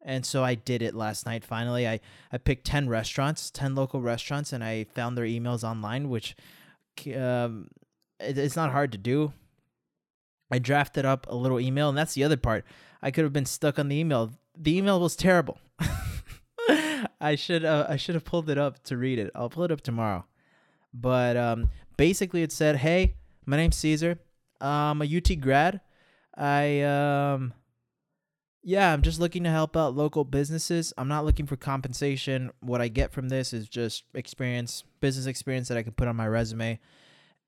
And 0.05 0.27
so 0.27 0.45
I 0.45 0.55
did 0.55 0.83
it 0.83 0.95
last 0.95 1.25
night. 1.25 1.45
Finally, 1.45 1.89
I, 1.89 2.01
I 2.31 2.39
picked 2.39 2.67
10 2.67 2.89
restaurants, 2.89 3.51
10 3.51 3.75
local 3.75 4.03
restaurants, 4.03 4.53
and 4.53 4.63
I 4.63 4.85
found 4.85 5.17
their 5.17 5.25
emails 5.25 5.65
online, 5.65 6.11
which 6.11 6.37
um, 7.17 7.69
it, 8.21 8.37
it's 8.37 8.57
not 8.57 8.71
hard 8.71 8.93
to 8.93 8.99
do. 8.99 9.33
I 10.51 10.59
drafted 10.59 11.07
up 11.07 11.27
a 11.29 11.35
little 11.35 11.59
email, 11.59 11.89
and 11.89 11.97
that's 11.97 12.15
the 12.15 12.25
other 12.25 12.37
part. 12.37 12.65
I 13.03 13.11
could 13.11 13.25
have 13.25 13.33
been 13.33 13.47
stuck 13.47 13.79
on 13.79 13.89
the 13.89 13.97
email. 13.97 14.33
The 14.57 14.77
email 14.77 15.01
was 15.01 15.17
terrible. 15.17 15.59
I 17.21 17.35
should 17.35 17.65
uh, 17.65 17.87
I 17.89 17.97
should 17.97 18.15
have 18.15 18.25
pulled 18.25 18.51
it 18.51 18.59
up 18.59 18.83
to 18.85 18.97
read 18.97 19.19
it. 19.19 19.31
I'll 19.35 19.51
pull 19.51 19.65
it 19.65 19.73
up 19.73 19.81
tomorrow. 19.81 20.27
But 20.93 21.37
um, 21.37 21.71
basically, 21.97 22.43
it 22.43 22.53
said, 22.53 22.77
"Hey, 22.77 23.15
my 23.47 23.57
name's 23.57 23.77
Caesar. 23.77 24.19
I'm 24.61 25.03
a 25.03 25.05
UT 25.05 25.41
grad. 25.41 25.81
I 26.37 26.83
um 26.83 27.53
yeah, 28.65 28.93
I'm 28.93 29.03
just 29.03 29.21
looking 29.21 29.45
to 29.45 29.51
help 29.51 29.77
out 29.77 29.95
local 29.95 30.25
businesses. 30.25 30.93
I'm 30.99 31.09
not 31.09 31.25
looking 31.25 31.47
for 31.47 31.57
compensation. 31.57 32.51
What 32.61 32.81
I 32.81 32.89
get 32.89 33.13
from 33.13 33.29
this 33.29 33.53
is 33.53 33.69
just 33.69 34.05
experience, 34.15 34.85
business 35.01 35.27
experience 35.27 35.69
that 35.69 35.79
I 35.79 35.83
can 35.83 35.93
put 35.93 36.09
on 36.09 36.17
my 36.17 36.27
resume, 36.27 36.81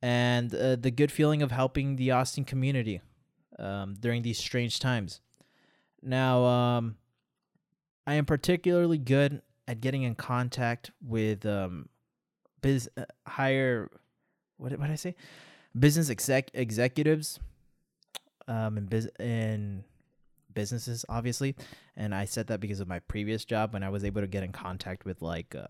and 0.03 0.55
uh, 0.55 0.77
the 0.77 0.91
good 0.91 1.11
feeling 1.11 1.43
of 1.43 1.51
helping 1.51 1.97
the 1.97 2.13
Austin 2.13 2.45
community 2.45 3.01
um, 3.59 3.97
during 3.99 4.23
these 4.23 4.39
strange 4.39 4.79
times. 4.79 5.21
Now, 6.03 6.45
um, 6.45 6.97
I 8.07 8.15
am 8.15 8.27
particularly 8.27 8.99
good 8.99 9.43
at 9.67 9.81
getting 9.81 10.03
in 10.03 10.15
contact 10.15 10.93
with 11.03 11.45
um, 11.47 11.89
biz 12.61 12.89
uh, 12.97 13.07
higher. 13.27 13.91
What 14.59 14.69
did, 14.69 14.79
what 14.79 14.87
did 14.87 14.93
I 14.93 14.97
say? 14.97 15.15
business 15.79 16.09
exec 16.11 16.51
executives 16.55 17.39
um 18.49 18.79
in 18.79 18.87
biz 18.87 19.09
in 19.19 19.85
businesses 20.57 21.05
obviously 21.09 21.55
and 21.97 22.13
i 22.15 22.25
said 22.25 22.49
that 22.49 22.59
because 22.59 22.81
of 22.81 22.89
my 22.89 22.99
previous 22.99 23.45
job 23.45 23.73
when 23.73 23.85
i 23.85 23.89
was 23.89 24.05
able 24.05 24.21
to 24.21 24.27
get 24.27 24.43
in 24.43 24.51
contact 24.51 25.05
with 25.05 25.23
like 25.23 25.55
uh, 25.55 25.67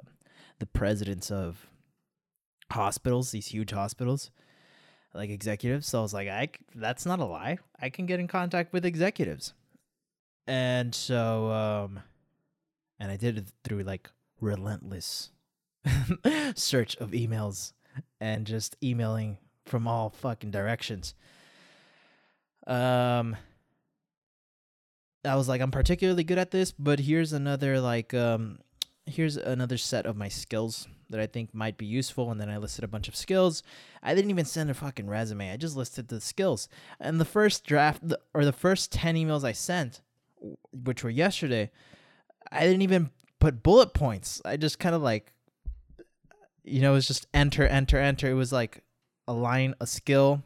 the 0.61 0.67
presidents 0.67 1.31
of 1.31 1.69
hospitals 2.71 3.33
these 3.33 3.49
huge 3.49 3.73
hospitals 3.73 4.31
like 5.17 5.31
executives. 5.31 5.89
So 5.89 5.99
i 5.99 6.03
was 6.03 6.15
like 6.15 6.29
i 6.29 6.49
that's 6.75 7.07
not 7.07 7.19
a 7.19 7.25
lie. 7.25 7.59
I 7.81 7.91
can 7.91 8.07
get 8.07 8.21
in 8.21 8.29
contact 8.29 8.73
with 8.73 8.85
executives. 8.85 9.55
And 10.47 10.95
so 10.95 11.51
um 11.51 12.01
and 13.01 13.11
i 13.11 13.17
did 13.17 13.39
it 13.39 13.47
through 13.65 13.83
like 13.83 14.11
relentless 14.41 15.31
search 16.55 16.97
of 16.97 17.11
emails 17.11 17.73
and 18.21 18.47
just 18.47 18.77
emailing 18.83 19.39
from 19.65 19.89
all 19.89 20.11
fucking 20.11 20.51
directions. 20.51 21.15
Um 22.67 23.37
I 25.27 25.37
was 25.37 25.49
like 25.49 25.61
I'm 25.61 25.71
particularly 25.71 26.25
good 26.25 26.39
at 26.39 26.51
this, 26.51 26.73
but 26.73 27.01
here's 27.01 27.33
another 27.33 27.81
like 27.81 28.15
um 28.15 28.59
here's 29.07 29.37
another 29.37 29.79
set 29.79 30.07
of 30.07 30.17
my 30.17 30.29
skills 30.29 30.89
that 31.11 31.21
I 31.21 31.27
think 31.27 31.55
might 31.55 31.77
be 31.77 31.87
useful 31.87 32.31
and 32.31 32.41
then 32.41 32.49
I 32.49 32.57
listed 32.57 32.85
a 32.85 32.89
bunch 32.89 33.07
of 33.09 33.15
skills. 33.15 33.63
I 34.03 34.15
didn't 34.15 34.31
even 34.31 34.45
send 34.45 34.71
a 34.71 34.75
fucking 34.75 35.09
resume. 35.09 35.53
I 35.53 35.57
just 35.57 35.77
listed 35.77 36.09
the 36.09 36.21
skills. 36.21 36.69
And 36.99 37.21
the 37.21 37.25
first 37.25 37.65
draft 37.65 38.03
or 38.35 38.45
the 38.45 38.53
first 38.53 38.91
10 38.93 39.15
emails 39.15 39.45
I 39.45 39.53
sent 39.53 40.01
which 40.73 41.03
were 41.03 41.11
yesterday, 41.11 41.71
I 42.53 42.61
didn't 42.61 42.83
even 42.83 43.11
put 43.39 43.63
bullet 43.63 43.95
points. 43.95 44.43
I 44.45 44.57
just 44.57 44.79
kind 44.79 44.95
of 44.95 45.03
like 45.03 45.33
you 46.67 46.81
know, 46.81 46.91
it 46.91 46.95
was 46.95 47.07
just 47.07 47.27
enter, 47.33 47.65
enter, 47.65 47.99
enter. 47.99 48.29
It 48.29 48.35
was 48.35 48.53
like 48.53 48.83
align 49.29 49.75
a 49.81 49.87
skill, 49.87 50.43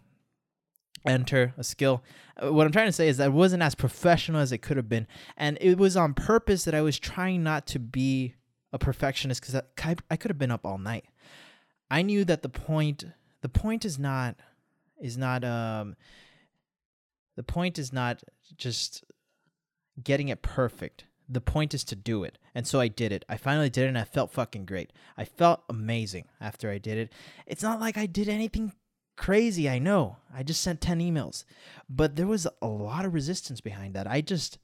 enter 1.07 1.55
a 1.57 1.65
skill. 1.65 2.03
Uh, 2.43 2.53
what 2.53 2.67
I'm 2.67 2.73
trying 2.73 2.89
to 2.89 2.93
say 2.93 3.09
is 3.09 3.17
that 3.19 3.29
it 3.29 3.33
wasn't 3.33 3.63
as 3.63 3.75
professional 3.75 4.41
as 4.41 4.53
it 4.53 4.59
could 4.59 4.77
have 4.77 4.89
been. 4.89 5.07
And 5.37 5.59
it 5.61 5.79
was 5.79 5.97
on 5.97 6.15
purpose 6.15 6.65
that 6.65 6.75
I 6.75 6.83
was 6.83 6.99
trying 6.99 7.43
not 7.43 7.67
to 7.69 7.79
be 7.79 8.35
a 8.73 8.79
perfectionist 8.79 9.41
because 9.41 9.55
I, 9.57 9.97
I 10.11 10.17
could 10.17 10.31
have 10.31 10.39
been 10.39 10.51
up 10.51 10.65
all 10.67 10.79
night. 10.79 11.05
I 11.91 12.03
knew 12.03 12.25
that 12.25 12.43
the 12.43 12.49
point 12.49 13.05
the 13.43 13.49
point 13.49 13.85
is 13.85 13.99
not 13.99 14.37
is 15.01 15.17
not 15.17 15.45
um 15.45 15.97
the 17.37 17.43
point 17.43 17.79
is 17.79 17.93
not 17.93 18.23
just 18.57 19.05
getting 20.03 20.29
it 20.29 20.43
perfect. 20.43 21.05
The 21.29 21.41
point 21.41 21.75
is 21.75 21.85
to 21.85 21.97
do 21.97 22.25
it. 22.25 22.39
And 22.55 22.67
so 22.67 22.81
I 22.81 22.89
did 22.89 23.13
it. 23.13 23.25
I 23.29 23.37
finally 23.37 23.71
did 23.71 23.85
it 23.85 23.89
and 23.89 23.99
I 23.99 24.05
felt 24.05 24.33
fucking 24.33 24.67
great. 24.67 24.93
I 25.17 25.25
felt 25.25 25.63
amazing 25.69 26.27
after 26.41 26.71
I 26.71 26.79
did 26.79 26.99
it. 26.99 27.13
It's 27.47 27.63
not 27.63 27.81
like 27.81 27.97
I 27.97 28.07
did 28.07 28.29
anything 28.29 28.73
crazy, 29.21 29.69
I 29.69 29.79
know. 29.79 30.17
I 30.35 30.43
just 30.43 30.63
sent 30.63 30.81
10 30.81 30.99
emails. 31.01 31.45
But 31.91 32.17
there 32.17 32.27
was 32.27 32.47
a 32.63 32.67
lot 32.67 33.05
of 33.05 33.13
resistance 33.13 33.61
behind 33.61 33.95
that. 33.95 34.07
I 34.07 34.23
just 34.23 34.59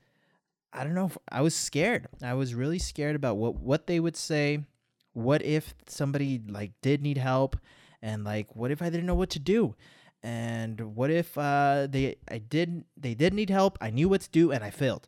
I 0.72 0.82
don't 0.82 0.94
know, 0.94 1.10
I 1.30 1.42
was 1.42 1.54
scared. 1.54 2.08
I 2.22 2.34
was 2.34 2.54
really 2.54 2.78
scared 2.78 3.16
about 3.16 3.36
what 3.36 3.56
what 3.56 3.86
they 3.86 4.00
would 4.00 4.16
say. 4.16 4.64
What 5.12 5.42
if 5.42 5.75
somebody 5.86 6.42
like 6.48 6.72
did 6.80 7.02
need 7.02 7.18
help 7.18 7.56
and 8.00 8.25
like 8.25 8.56
what 8.56 8.70
if 8.70 8.80
I 8.80 8.88
didn't 8.88 9.06
know 9.06 9.14
what 9.14 9.30
to 9.30 9.38
do? 9.38 9.75
And 10.22 10.96
what 10.96 11.10
if 11.10 11.36
uh 11.36 11.86
they 11.90 12.16
I 12.26 12.38
did 12.38 12.84
they 12.96 13.14
did 13.14 13.34
need 13.34 13.50
help, 13.50 13.76
I 13.82 13.90
knew 13.90 14.08
what 14.08 14.22
to 14.22 14.30
do 14.30 14.52
and 14.52 14.64
I 14.64 14.70
failed. 14.70 15.06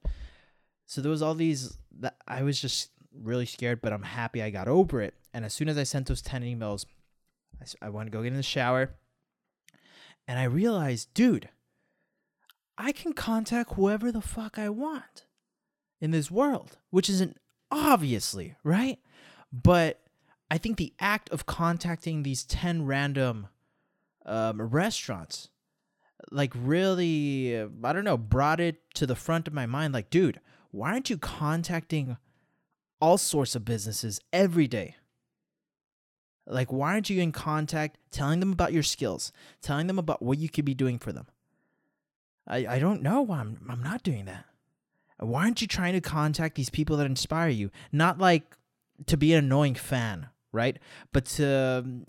So 0.85 1.01
there 1.01 1.11
was 1.11 1.23
all 1.23 1.35
these 1.35 1.79
that 2.01 2.17
I 2.27 2.43
was 2.43 2.61
just 2.61 2.91
really 3.15 3.47
scared, 3.47 3.81
but 3.81 3.95
I'm 3.95 4.03
happy 4.03 4.43
I 4.43 4.51
got 4.51 4.69
over 4.69 5.01
it. 5.01 5.15
And 5.33 5.47
as 5.47 5.55
soon 5.55 5.71
as 5.71 5.79
I 5.79 5.85
sent 5.85 6.07
those 6.07 6.23
10 6.23 6.43
emails, 6.43 6.85
I, 7.63 7.87
I 7.87 7.89
went 7.89 8.09
to 8.09 8.11
go 8.11 8.23
get 8.23 8.29
in 8.29 8.37
the 8.37 8.43
shower. 8.43 8.91
And 10.29 10.39
I 10.39 10.45
realized, 10.45 11.15
dude, 11.15 11.49
I 12.77 12.93
can 12.93 13.15
contact 13.15 13.73
whoever 13.75 14.13
the 14.13 14.21
fuck 14.21 14.59
I 14.59 14.69
want 14.69 15.25
in 16.03 16.11
this 16.11 16.31
world, 16.31 16.77
which 16.91 17.09
isn't 17.09 17.39
obviously, 17.71 18.55
right? 18.63 18.99
But 19.51 20.03
I 20.51 20.59
think 20.59 20.77
the 20.77 20.93
act 21.01 21.31
of 21.31 21.47
contacting 21.47 22.23
these 22.23 22.45
10 22.45 22.85
random 22.85 23.49
um, 24.27 24.61
restaurants, 24.61 25.49
like, 26.31 26.53
really, 26.55 27.59
I 27.59 27.93
don't 27.95 28.05
know, 28.05 28.19
brought 28.19 28.61
it 28.61 28.83
to 28.95 29.07
the 29.07 29.17
front 29.17 29.49
of 29.49 29.55
my 29.55 29.65
mind. 29.65 29.95
Like, 29.95 30.11
dude, 30.11 30.41
why 30.71 30.93
aren't 30.93 31.09
you 31.09 31.17
contacting 31.17 32.19
all 33.01 33.17
sorts 33.17 33.57
of 33.57 33.65
businesses 33.65 34.21
every 34.31 34.69
day? 34.69 34.97
Like, 36.49 36.73
why 36.73 36.95
aren't 36.95 37.11
you 37.11 37.21
in 37.21 37.33
contact 37.33 37.99
telling 38.11 38.41
them 38.41 38.53
about 38.53 38.73
your 38.73 38.83
skills, 38.83 39.33
telling 39.61 39.87
them 39.87 39.99
about 39.99 40.23
what 40.23 40.39
you 40.39 40.49
could 40.49 40.65
be 40.65 40.75
doing 40.75 40.99
for 40.99 41.13
them? 41.13 41.27
I, 42.47 42.67
I 42.67 42.79
don't 42.79 43.03
know 43.03 43.21
why 43.21 43.41
I'm, 43.41 43.61
I'm 43.69 43.83
not 43.83 44.03
doing 44.03 44.25
that. 44.25 44.47
Why 45.19 45.45
aren't 45.45 45.61
you 45.61 45.67
trying 45.67 45.93
to 45.95 46.01
contact 46.01 46.55
these 46.55 46.71
people 46.71 46.97
that 46.97 47.07
inspire 47.07 47.49
you? 47.49 47.71
Not 47.93 48.19
like 48.19 48.57
to 49.07 49.17
be 49.17 49.33
an 49.35 49.45
annoying 49.45 49.75
fan, 49.75 50.29
right? 50.53 50.79
But 51.13 51.27
to 51.27 51.85
um, 51.85 52.07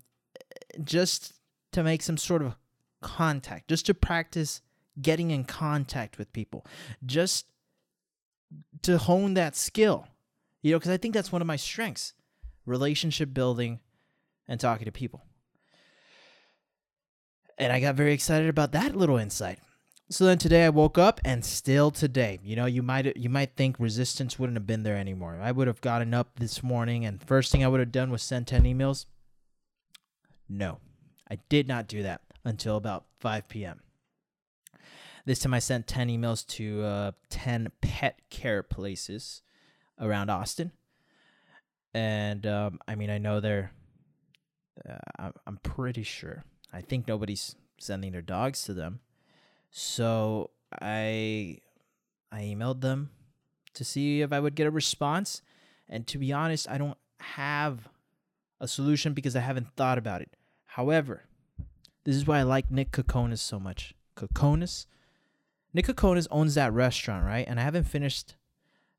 just 0.82 1.34
to 1.72 1.82
make 1.82 2.02
some 2.02 2.16
sort 2.16 2.42
of 2.42 2.56
contact, 3.02 3.68
just 3.68 3.86
to 3.86 3.94
practice 3.94 4.62
getting 5.00 5.30
in 5.30 5.44
contact 5.44 6.18
with 6.18 6.32
people, 6.32 6.64
just 7.04 7.46
to 8.82 8.98
hone 8.98 9.34
that 9.34 9.56
skill. 9.56 10.06
You 10.62 10.72
know, 10.72 10.78
because 10.78 10.92
I 10.92 10.96
think 10.96 11.14
that's 11.14 11.32
one 11.32 11.42
of 11.42 11.46
my 11.46 11.56
strengths 11.56 12.14
relationship 12.66 13.34
building 13.34 13.80
and 14.50 14.60
talking 14.60 14.84
to 14.84 14.92
people. 14.92 15.24
And 17.56 17.72
I 17.72 17.80
got 17.80 17.94
very 17.94 18.12
excited 18.12 18.48
about 18.48 18.72
that 18.72 18.96
little 18.96 19.16
insight. 19.16 19.60
So 20.10 20.24
then 20.24 20.38
today 20.38 20.64
I 20.64 20.70
woke 20.70 20.98
up 20.98 21.20
and 21.24 21.44
still 21.44 21.92
today, 21.92 22.40
you 22.42 22.56
know, 22.56 22.66
you 22.66 22.82
might 22.82 23.16
you 23.16 23.30
might 23.30 23.54
think 23.54 23.78
resistance 23.78 24.38
wouldn't 24.38 24.56
have 24.56 24.66
been 24.66 24.82
there 24.82 24.96
anymore. 24.96 25.38
I 25.40 25.52
would 25.52 25.68
have 25.68 25.80
gotten 25.80 26.12
up 26.12 26.40
this 26.40 26.64
morning 26.64 27.04
and 27.04 27.22
first 27.22 27.52
thing 27.52 27.64
I 27.64 27.68
would 27.68 27.78
have 27.78 27.92
done 27.92 28.10
was 28.10 28.22
send 28.22 28.48
10 28.48 28.64
emails. 28.64 29.06
No. 30.48 30.78
I 31.30 31.38
did 31.48 31.68
not 31.68 31.86
do 31.86 32.02
that 32.02 32.22
until 32.44 32.76
about 32.76 33.04
5 33.20 33.48
p.m. 33.48 33.80
This 35.26 35.38
time 35.38 35.54
I 35.54 35.60
sent 35.60 35.86
10 35.86 36.08
emails 36.08 36.44
to 36.48 36.82
uh, 36.82 37.12
10 37.28 37.70
pet 37.80 38.18
care 38.30 38.64
places 38.64 39.42
around 40.00 40.28
Austin. 40.28 40.72
And 41.94 42.46
um, 42.46 42.80
I 42.88 42.96
mean, 42.96 43.10
I 43.10 43.18
know 43.18 43.38
they're, 43.38 43.70
uh, 44.88 45.30
I'm 45.46 45.58
pretty 45.58 46.02
sure. 46.02 46.44
I 46.72 46.80
think 46.80 47.08
nobody's 47.08 47.56
sending 47.78 48.12
their 48.12 48.22
dogs 48.22 48.64
to 48.64 48.74
them 48.74 49.00
so 49.70 50.50
I 50.80 51.58
I 52.32 52.42
emailed 52.42 52.80
them 52.80 53.10
to 53.74 53.84
see 53.84 54.20
if 54.20 54.32
I 54.32 54.40
would 54.40 54.54
get 54.54 54.66
a 54.66 54.70
response. 54.70 55.42
And 55.88 56.06
to 56.08 56.18
be 56.18 56.32
honest, 56.32 56.68
I 56.68 56.78
don't 56.78 56.98
have 57.20 57.88
a 58.60 58.68
solution 58.68 59.14
because 59.14 59.34
I 59.34 59.40
haven't 59.40 59.74
thought 59.76 59.98
about 59.98 60.22
it. 60.22 60.36
However, 60.66 61.24
this 62.04 62.14
is 62.14 62.26
why 62.26 62.38
I 62.38 62.42
like 62.42 62.70
Nick 62.70 62.92
Kokonas 62.92 63.38
so 63.38 63.58
much. 63.58 63.94
Kokonas? 64.16 64.86
Nick 65.72 65.86
Kokonas 65.86 66.28
owns 66.30 66.54
that 66.54 66.72
restaurant, 66.72 67.24
right? 67.24 67.46
And 67.46 67.58
I 67.58 67.62
haven't 67.62 67.84
finished. 67.84 68.36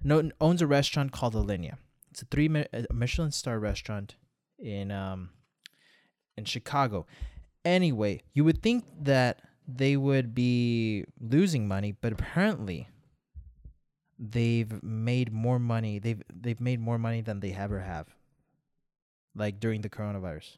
No, 0.04 0.32
owns 0.42 0.62
a 0.62 0.68
restaurant 0.68 1.12
called 1.12 1.36
Alinea. 1.36 1.78
It's 2.10 2.22
a 2.22 2.26
three 2.26 2.50
Michelin 2.92 3.32
star 3.32 3.60
restaurant 3.60 4.16
in 4.58 4.92
um 4.92 5.30
in 6.42 6.46
Chicago. 6.46 7.06
Anyway, 7.64 8.22
you 8.34 8.44
would 8.44 8.62
think 8.62 8.84
that 9.00 9.42
they 9.68 9.96
would 9.96 10.34
be 10.34 11.06
losing 11.20 11.68
money, 11.68 11.92
but 12.02 12.12
apparently 12.12 12.90
they've 14.18 14.82
made 14.84 15.32
more 15.32 15.60
money. 15.60 16.00
They've 16.00 16.22
they've 16.34 16.60
made 16.60 16.80
more 16.80 16.98
money 16.98 17.22
than 17.22 17.40
they 17.40 17.54
ever 17.54 17.80
have. 17.80 18.08
Like 19.36 19.60
during 19.60 19.82
the 19.82 19.90
coronavirus. 19.90 20.58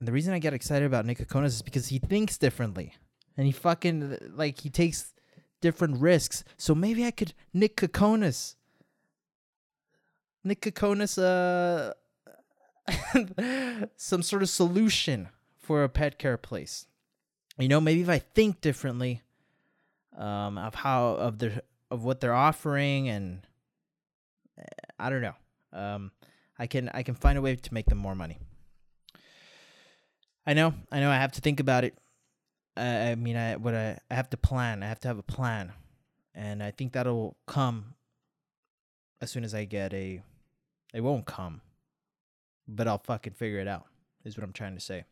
And 0.00 0.08
the 0.08 0.12
reason 0.12 0.34
I 0.34 0.38
get 0.38 0.52
excited 0.52 0.84
about 0.84 1.06
Nick 1.06 1.18
Kokonas 1.18 1.46
is 1.46 1.62
because 1.62 1.88
he 1.88 1.98
thinks 1.98 2.36
differently. 2.36 2.94
And 3.36 3.46
he 3.46 3.52
fucking 3.52 4.18
like 4.34 4.60
he 4.60 4.70
takes 4.70 5.14
different 5.60 5.98
risks. 5.98 6.44
So 6.56 6.74
maybe 6.74 7.06
I 7.06 7.10
could 7.10 7.32
Nick 7.52 7.76
Kokonas. 7.76 8.56
Nick 10.42 10.60
Kokonas 10.60 11.16
uh 11.16 11.94
some 13.96 14.22
sort 14.22 14.42
of 14.42 14.48
solution 14.48 15.28
for 15.56 15.82
a 15.82 15.88
pet 15.88 16.18
care 16.18 16.36
place 16.36 16.86
you 17.58 17.68
know, 17.68 17.80
maybe 17.80 18.00
if 18.00 18.08
I 18.08 18.18
think 18.18 18.60
differently 18.60 19.22
um, 20.16 20.58
of 20.58 20.74
how 20.74 21.10
of 21.10 21.38
their 21.38 21.62
of 21.90 22.04
what 22.04 22.20
they're 22.20 22.34
offering, 22.34 23.08
and 23.08 23.46
I 24.98 25.10
don't 25.10 25.22
know, 25.22 25.34
um, 25.72 26.10
I 26.58 26.66
can 26.66 26.90
I 26.92 27.02
can 27.02 27.14
find 27.14 27.38
a 27.38 27.42
way 27.42 27.54
to 27.54 27.74
make 27.74 27.86
them 27.86 27.98
more 27.98 28.14
money. 28.14 28.38
I 30.46 30.54
know, 30.54 30.74
I 30.90 31.00
know, 31.00 31.10
I 31.10 31.16
have 31.16 31.32
to 31.32 31.40
think 31.40 31.60
about 31.60 31.84
it. 31.84 31.96
I, 32.76 33.10
I 33.10 33.14
mean, 33.14 33.36
I 33.36 33.56
what 33.56 33.74
I, 33.74 33.98
I 34.10 34.14
have 34.14 34.30
to 34.30 34.36
plan. 34.36 34.82
I 34.82 34.88
have 34.88 35.00
to 35.00 35.08
have 35.08 35.18
a 35.18 35.22
plan, 35.22 35.72
and 36.34 36.62
I 36.62 36.72
think 36.72 36.92
that'll 36.92 37.36
come 37.46 37.94
as 39.20 39.30
soon 39.30 39.44
as 39.44 39.54
I 39.54 39.64
get 39.64 39.94
a. 39.94 40.22
It 40.92 41.00
won't 41.00 41.26
come, 41.26 41.60
but 42.66 42.88
I'll 42.88 42.98
fucking 42.98 43.34
figure 43.34 43.58
it 43.58 43.68
out. 43.68 43.86
Is 44.24 44.36
what 44.36 44.44
I'm 44.44 44.52
trying 44.52 44.74
to 44.74 44.80
say. 44.80 45.04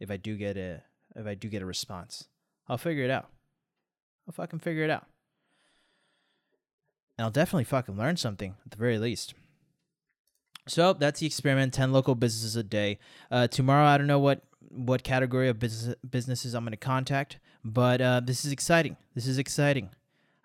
If 0.00 0.10
I 0.10 0.16
do 0.16 0.36
get 0.36 0.56
a 0.56 0.82
if 1.16 1.26
I 1.26 1.34
do 1.34 1.48
get 1.48 1.62
a 1.62 1.66
response. 1.66 2.28
I'll 2.68 2.78
figure 2.78 3.04
it 3.04 3.10
out. 3.10 3.28
I'll 4.26 4.32
fucking 4.32 4.58
figure 4.58 4.84
it 4.84 4.90
out. 4.90 5.06
And 7.16 7.24
I'll 7.24 7.30
definitely 7.30 7.64
fucking 7.64 7.96
learn 7.96 8.16
something 8.16 8.54
at 8.64 8.70
the 8.70 8.76
very 8.76 8.98
least. 8.98 9.34
So 10.66 10.92
that's 10.92 11.20
the 11.20 11.26
experiment. 11.26 11.72
Ten 11.72 11.92
local 11.92 12.14
businesses 12.14 12.54
a 12.54 12.62
day. 12.62 12.98
Uh, 13.30 13.48
tomorrow, 13.48 13.86
I 13.86 13.96
don't 13.96 14.06
know 14.06 14.18
what 14.18 14.42
what 14.70 15.02
category 15.02 15.48
of 15.48 15.58
business 15.58 15.94
businesses 16.08 16.54
I'm 16.54 16.64
going 16.64 16.72
to 16.72 16.76
contact, 16.76 17.38
but 17.64 18.00
uh, 18.00 18.20
this 18.20 18.44
is 18.44 18.52
exciting. 18.52 18.96
This 19.14 19.26
is 19.26 19.38
exciting. 19.38 19.90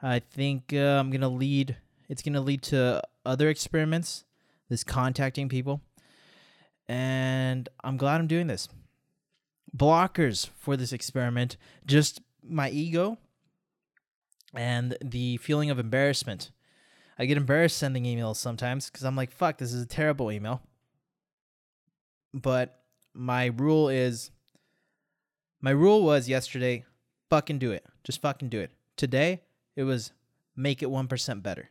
I 0.02 0.20
think 0.20 0.74
uh, 0.74 1.00
I'm 1.00 1.12
going 1.12 1.22
to 1.22 1.28
lead. 1.28 1.78
It's 2.10 2.22
going 2.22 2.34
to 2.34 2.42
lead 2.42 2.62
to 2.64 3.02
other 3.26 3.50
experiments. 3.50 4.24
This 4.70 4.84
contacting 4.84 5.50
people, 5.50 5.82
and 6.88 7.70
I'm 7.84 7.98
glad 7.98 8.20
I'm 8.20 8.28
doing 8.28 8.48
this 8.48 8.68
blockers 9.76 10.50
for 10.56 10.78
this 10.78 10.94
experiment 10.94 11.58
just 11.86 12.22
my 12.44 12.70
ego 12.70 13.18
and 14.54 14.96
the 15.04 15.38
feeling 15.38 15.70
of 15.70 15.80
embarrassment. 15.80 16.52
I 17.18 17.26
get 17.26 17.38
embarrassed 17.38 17.78
sending 17.78 18.04
emails 18.04 18.36
sometimes 18.36 18.90
because 18.90 19.04
I'm 19.04 19.16
like, 19.16 19.32
fuck, 19.32 19.58
this 19.58 19.74
is 19.74 19.84
a 19.84 19.88
terrible 19.88 20.32
email. 20.32 20.62
But 22.34 22.80
my 23.14 23.46
rule 23.46 23.90
is 23.90 24.32
my 25.62 25.72
rule 25.72 26.04
was 26.04 26.28
yesterday, 26.28 26.84
fucking 27.30 27.60
do 27.60 27.72
it. 27.72 27.86
Just 28.04 28.22
fucking 28.22 28.50
do 28.50 28.60
it. 28.60 28.72
Today, 28.98 29.42
it 29.76 29.84
was 29.84 30.12
make 30.56 30.84
it 30.84 30.90
1% 30.90 31.42
better. 31.42 31.70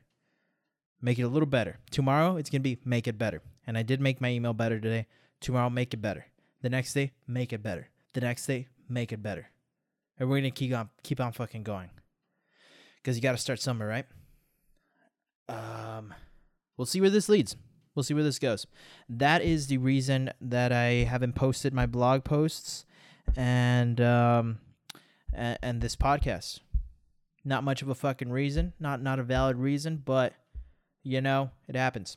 Make 1.02 1.18
it 1.18 1.22
a 1.22 1.28
little 1.28 1.46
better. 1.46 1.78
Tomorrow, 1.90 2.36
it's 2.36 2.48
going 2.48 2.62
to 2.62 2.68
be 2.68 2.78
make 2.84 3.08
it 3.08 3.18
better. 3.18 3.42
And 3.66 3.76
I 3.76 3.82
did 3.82 4.00
make 4.00 4.20
my 4.20 4.30
email 4.30 4.52
better 4.54 4.80
today. 4.80 5.06
Tomorrow, 5.40 5.68
make 5.68 5.92
it 5.92 6.00
better. 6.00 6.26
The 6.62 6.70
next 6.70 6.94
day, 6.94 7.12
make 7.26 7.52
it 7.52 7.62
better 7.62 7.88
the 8.12 8.20
next 8.20 8.46
day, 8.46 8.68
make 8.88 9.12
it 9.12 9.22
better. 9.22 9.48
And 10.18 10.28
we're 10.28 10.38
gonna 10.38 10.50
keep 10.50 10.74
on 10.74 10.90
keep 11.02 11.20
on 11.20 11.32
fucking 11.32 11.62
going. 11.62 11.90
Cause 13.04 13.16
you 13.16 13.22
gotta 13.22 13.38
start 13.38 13.60
somewhere, 13.60 13.88
right? 13.88 14.06
Um 15.48 16.14
we'll 16.76 16.86
see 16.86 17.00
where 17.00 17.10
this 17.10 17.28
leads. 17.28 17.56
We'll 17.94 18.02
see 18.02 18.14
where 18.14 18.22
this 18.22 18.38
goes. 18.38 18.66
That 19.08 19.42
is 19.42 19.66
the 19.66 19.78
reason 19.78 20.30
that 20.40 20.72
I 20.72 21.04
haven't 21.04 21.34
posted 21.34 21.74
my 21.74 21.86
blog 21.86 22.24
posts 22.24 22.86
and 23.36 24.00
um 24.00 24.58
and, 25.32 25.58
and 25.62 25.80
this 25.80 25.96
podcast. 25.96 26.60
Not 27.44 27.64
much 27.64 27.82
of 27.82 27.88
a 27.88 27.94
fucking 27.94 28.30
reason, 28.30 28.74
not 28.78 29.02
not 29.02 29.18
a 29.18 29.24
valid 29.24 29.56
reason, 29.56 30.02
but 30.04 30.34
you 31.02 31.20
know, 31.20 31.50
it 31.68 31.76
happens. 31.76 32.16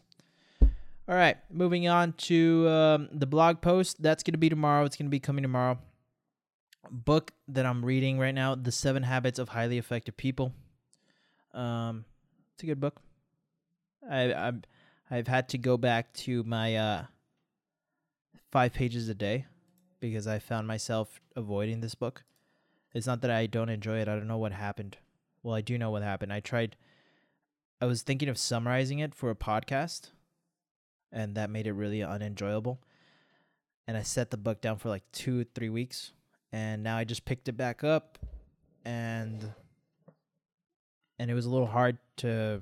All 1.08 1.16
right, 1.16 1.38
moving 1.52 1.88
on 1.88 2.14
to 2.14 2.68
um, 2.68 3.10
the 3.12 3.28
blog 3.28 3.62
post. 3.62 4.02
That's 4.02 4.24
going 4.24 4.34
to 4.34 4.40
be 4.40 4.50
tomorrow. 4.50 4.86
It's 4.86 4.96
going 4.96 5.06
to 5.06 5.12
be 5.12 5.20
coming 5.20 5.44
tomorrow. 5.44 5.78
Book 6.90 7.32
that 7.48 7.66
I'm 7.66 7.86
reading 7.86 8.18
right 8.18 8.34
now, 8.34 8.56
The 8.56 8.72
Seven 8.72 9.04
Habits 9.04 9.38
of 9.38 9.50
Highly 9.50 9.78
Effective 9.78 10.18
People. 10.18 10.54
Um, 11.54 12.06
it's 12.54 12.64
a 12.64 12.66
good 12.66 12.80
book. 12.80 13.02
I 14.10 14.34
I've 14.34 14.62
I've 15.10 15.28
had 15.28 15.50
to 15.50 15.58
go 15.58 15.78
back 15.78 16.14
to 16.14 16.44
my 16.44 16.76
uh, 16.76 17.04
five 18.52 18.74
pages 18.74 19.10
a 19.10 19.16
day 19.16 19.46
because 20.00 20.28
I 20.28 20.40
found 20.40 20.68
myself 20.68 21.22
avoiding 21.36 21.82
this 21.82 21.96
book. 21.96 22.24
It's 22.94 23.08
not 23.08 23.22
that 23.22 23.32
I 23.32 23.46
don't 23.46 23.70
enjoy 23.70 24.00
it. 24.00 24.08
I 24.08 24.16
don't 24.16 24.28
know 24.28 24.38
what 24.38 24.54
happened. 24.54 24.98
Well, 25.44 25.56
I 25.56 25.62
do 25.62 25.78
know 25.78 25.92
what 25.92 26.02
happened. 26.02 26.34
I 26.34 26.40
tried. 26.40 26.76
I 27.82 27.86
was 27.86 28.04
thinking 28.04 28.30
of 28.30 28.38
summarizing 28.38 29.00
it 29.00 29.14
for 29.14 29.30
a 29.30 29.36
podcast 29.36 30.12
and 31.16 31.36
that 31.36 31.50
made 31.50 31.66
it 31.66 31.74
really 31.74 32.04
unenjoyable. 32.04 32.80
And 33.88 33.98
I 33.98 34.04
set 34.04 34.30
the 34.30 34.38
book 34.38 34.62
down 34.62 34.78
for 34.78 34.90
like 34.90 35.04
two, 35.12 35.46
three 35.56 35.70
weeks, 35.70 36.12
and 36.52 36.84
now 36.84 36.98
I 36.98 37.04
just 37.04 37.24
picked 37.24 37.48
it 37.48 37.56
back 37.56 37.84
up, 37.84 38.18
and 38.84 39.54
and 41.20 41.32
it 41.32 41.34
was 41.34 41.46
a 41.46 41.50
little 41.50 41.68
hard 41.68 41.98
to 42.18 42.62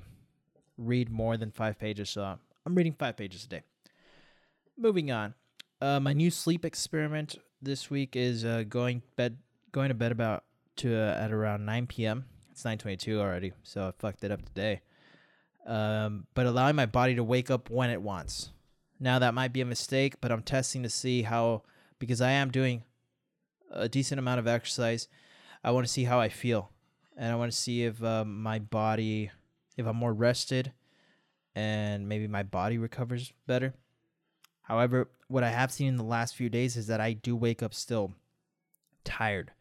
read 0.77 1.09
more 1.09 1.37
than 1.37 1.49
five 1.49 1.79
pages. 1.79 2.09
So 2.09 2.37
I'm 2.65 2.75
reading 2.75 2.93
five 2.93 3.15
pages 3.15 3.45
a 3.45 3.47
day. 3.47 3.61
Moving 4.77 5.11
on, 5.11 5.33
uh, 5.81 6.01
my 6.01 6.11
new 6.11 6.29
sleep 6.29 6.65
experiment 6.65 7.37
this 7.61 7.89
week 7.89 8.17
is 8.17 8.43
uh, 8.43 8.63
going 8.67 9.01
bed 9.15 9.37
going 9.71 9.89
to 9.89 9.95
bed 9.95 10.11
about 10.11 10.43
to 10.75 10.93
uh, 10.93 11.15
at 11.15 11.31
around 11.31 11.65
9 11.65 11.87
p.m. 11.87 12.25
It's 12.51 12.63
9:22 12.63 13.17
already, 13.17 13.53
so 13.63 13.87
I 13.87 13.91
fucked 13.91 14.25
it 14.25 14.31
up 14.31 14.43
today 14.43 14.81
um, 15.65 16.27
but 16.33 16.45
allowing 16.45 16.75
my 16.75 16.85
body 16.85 17.15
to 17.15 17.23
wake 17.23 17.49
up 17.49 17.69
when 17.69 17.89
it 17.89 18.01
wants. 18.01 18.51
Now 18.99 19.19
that 19.19 19.33
might 19.33 19.53
be 19.53 19.61
a 19.61 19.65
mistake, 19.65 20.15
but 20.21 20.31
I'm 20.31 20.43
testing 20.43 20.83
to 20.83 20.89
see 20.89 21.23
how 21.23 21.63
because 21.99 22.21
I 22.21 22.31
am 22.31 22.51
doing 22.51 22.83
a 23.71 23.89
decent 23.89 24.19
amount 24.19 24.39
of 24.39 24.47
exercise. 24.47 25.07
I 25.63 25.71
want 25.71 25.85
to 25.85 25.91
see 25.91 26.03
how 26.03 26.19
I 26.19 26.29
feel, 26.29 26.69
and 27.17 27.31
I 27.31 27.35
want 27.35 27.51
to 27.51 27.57
see 27.57 27.83
if 27.83 28.03
uh, 28.03 28.25
my 28.25 28.59
body, 28.59 29.31
if 29.77 29.85
I'm 29.85 29.95
more 29.95 30.13
rested, 30.13 30.73
and 31.55 32.07
maybe 32.07 32.27
my 32.27 32.43
body 32.43 32.77
recovers 32.77 33.33
better. 33.47 33.73
However, 34.63 35.09
what 35.27 35.43
I 35.43 35.49
have 35.49 35.71
seen 35.71 35.87
in 35.87 35.97
the 35.97 36.03
last 36.03 36.35
few 36.35 36.49
days 36.49 36.77
is 36.77 36.87
that 36.87 37.01
I 37.01 37.13
do 37.13 37.35
wake 37.35 37.63
up 37.63 37.73
still 37.73 38.13
tired. 39.03 39.51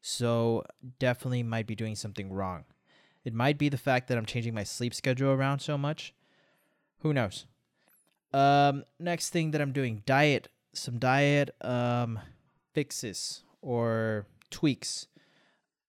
So 0.00 0.64
definitely 0.98 1.42
might 1.42 1.66
be 1.66 1.74
doing 1.74 1.96
something 1.96 2.32
wrong. 2.32 2.64
It 3.26 3.34
might 3.34 3.58
be 3.58 3.68
the 3.68 3.76
fact 3.76 4.06
that 4.06 4.16
I'm 4.16 4.24
changing 4.24 4.54
my 4.54 4.62
sleep 4.62 4.94
schedule 4.94 5.32
around 5.32 5.58
so 5.58 5.76
much. 5.76 6.14
Who 7.00 7.12
knows? 7.12 7.44
Um, 8.32 8.84
next 9.00 9.30
thing 9.30 9.50
that 9.50 9.60
I'm 9.60 9.72
doing 9.72 10.04
diet, 10.06 10.46
some 10.72 11.00
diet 11.00 11.50
um, 11.60 12.20
fixes 12.72 13.42
or 13.60 14.26
tweaks. 14.50 15.08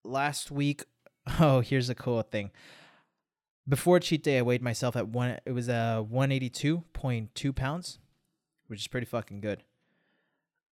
Last 0.04 0.50
week, 0.50 0.84
oh, 1.40 1.60
here's 1.60 1.92
a 1.92 1.96
cool 1.96 2.24
thing. 2.24 2.50
Before 3.70 4.00
cheat 4.00 4.24
day, 4.24 4.40
I 4.40 4.42
weighed 4.42 4.64
myself 4.64 4.96
at 4.96 5.08
one. 5.08 5.38
It 5.46 5.52
was 5.52 5.70
uh, 5.70 6.02
a 6.02 6.04
182.2 6.12 7.56
pounds, 7.56 8.00
which 8.66 8.80
is 8.80 8.88
pretty 8.88 9.06
fucking 9.06 9.42
good. 9.42 9.62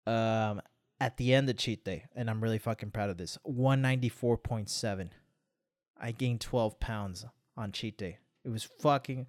Um, 0.07 0.61
at 1.01 1.17
the 1.17 1.33
end 1.33 1.49
of 1.49 1.57
cheat 1.57 1.87
day, 1.87 2.05
and 2.15 2.29
I'm 2.29 2.43
really 2.43 2.59
fucking 2.59 2.91
proud 2.91 3.09
of 3.09 3.17
this. 3.17 3.39
194.7. 3.49 5.09
I 6.01 6.13
gained 6.13 6.41
twelve 6.41 6.81
pounds 6.81 7.27
on 7.57 7.73
cheat 7.73 7.99
day. 7.99 8.19
It 8.45 8.51
was 8.51 8.65
fucking. 8.65 9.27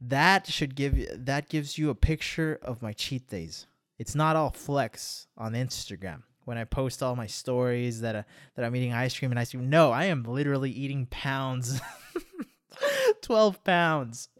That 0.00 0.46
should 0.46 0.74
give 0.74 0.96
you. 0.96 1.08
That 1.12 1.48
gives 1.48 1.78
you 1.78 1.90
a 1.90 1.94
picture 1.94 2.58
of 2.62 2.82
my 2.82 2.92
cheat 2.92 3.28
days. 3.28 3.66
It's 3.98 4.14
not 4.14 4.36
all 4.36 4.50
flex 4.50 5.26
on 5.36 5.52
Instagram 5.54 6.22
when 6.48 6.56
I 6.56 6.64
post 6.64 7.02
all 7.02 7.14
my 7.14 7.26
stories 7.26 8.00
that 8.00 8.16
uh, 8.16 8.22
that 8.54 8.64
I'm 8.64 8.74
eating 8.74 8.94
ice 8.94 9.18
cream 9.18 9.30
and 9.30 9.38
ice 9.38 9.50
cream. 9.50 9.68
No, 9.68 9.90
I 9.92 10.04
am 10.04 10.22
literally 10.22 10.70
eating 10.70 11.06
pounds. 11.10 11.80
12 13.22 13.62
pounds. 13.64 14.30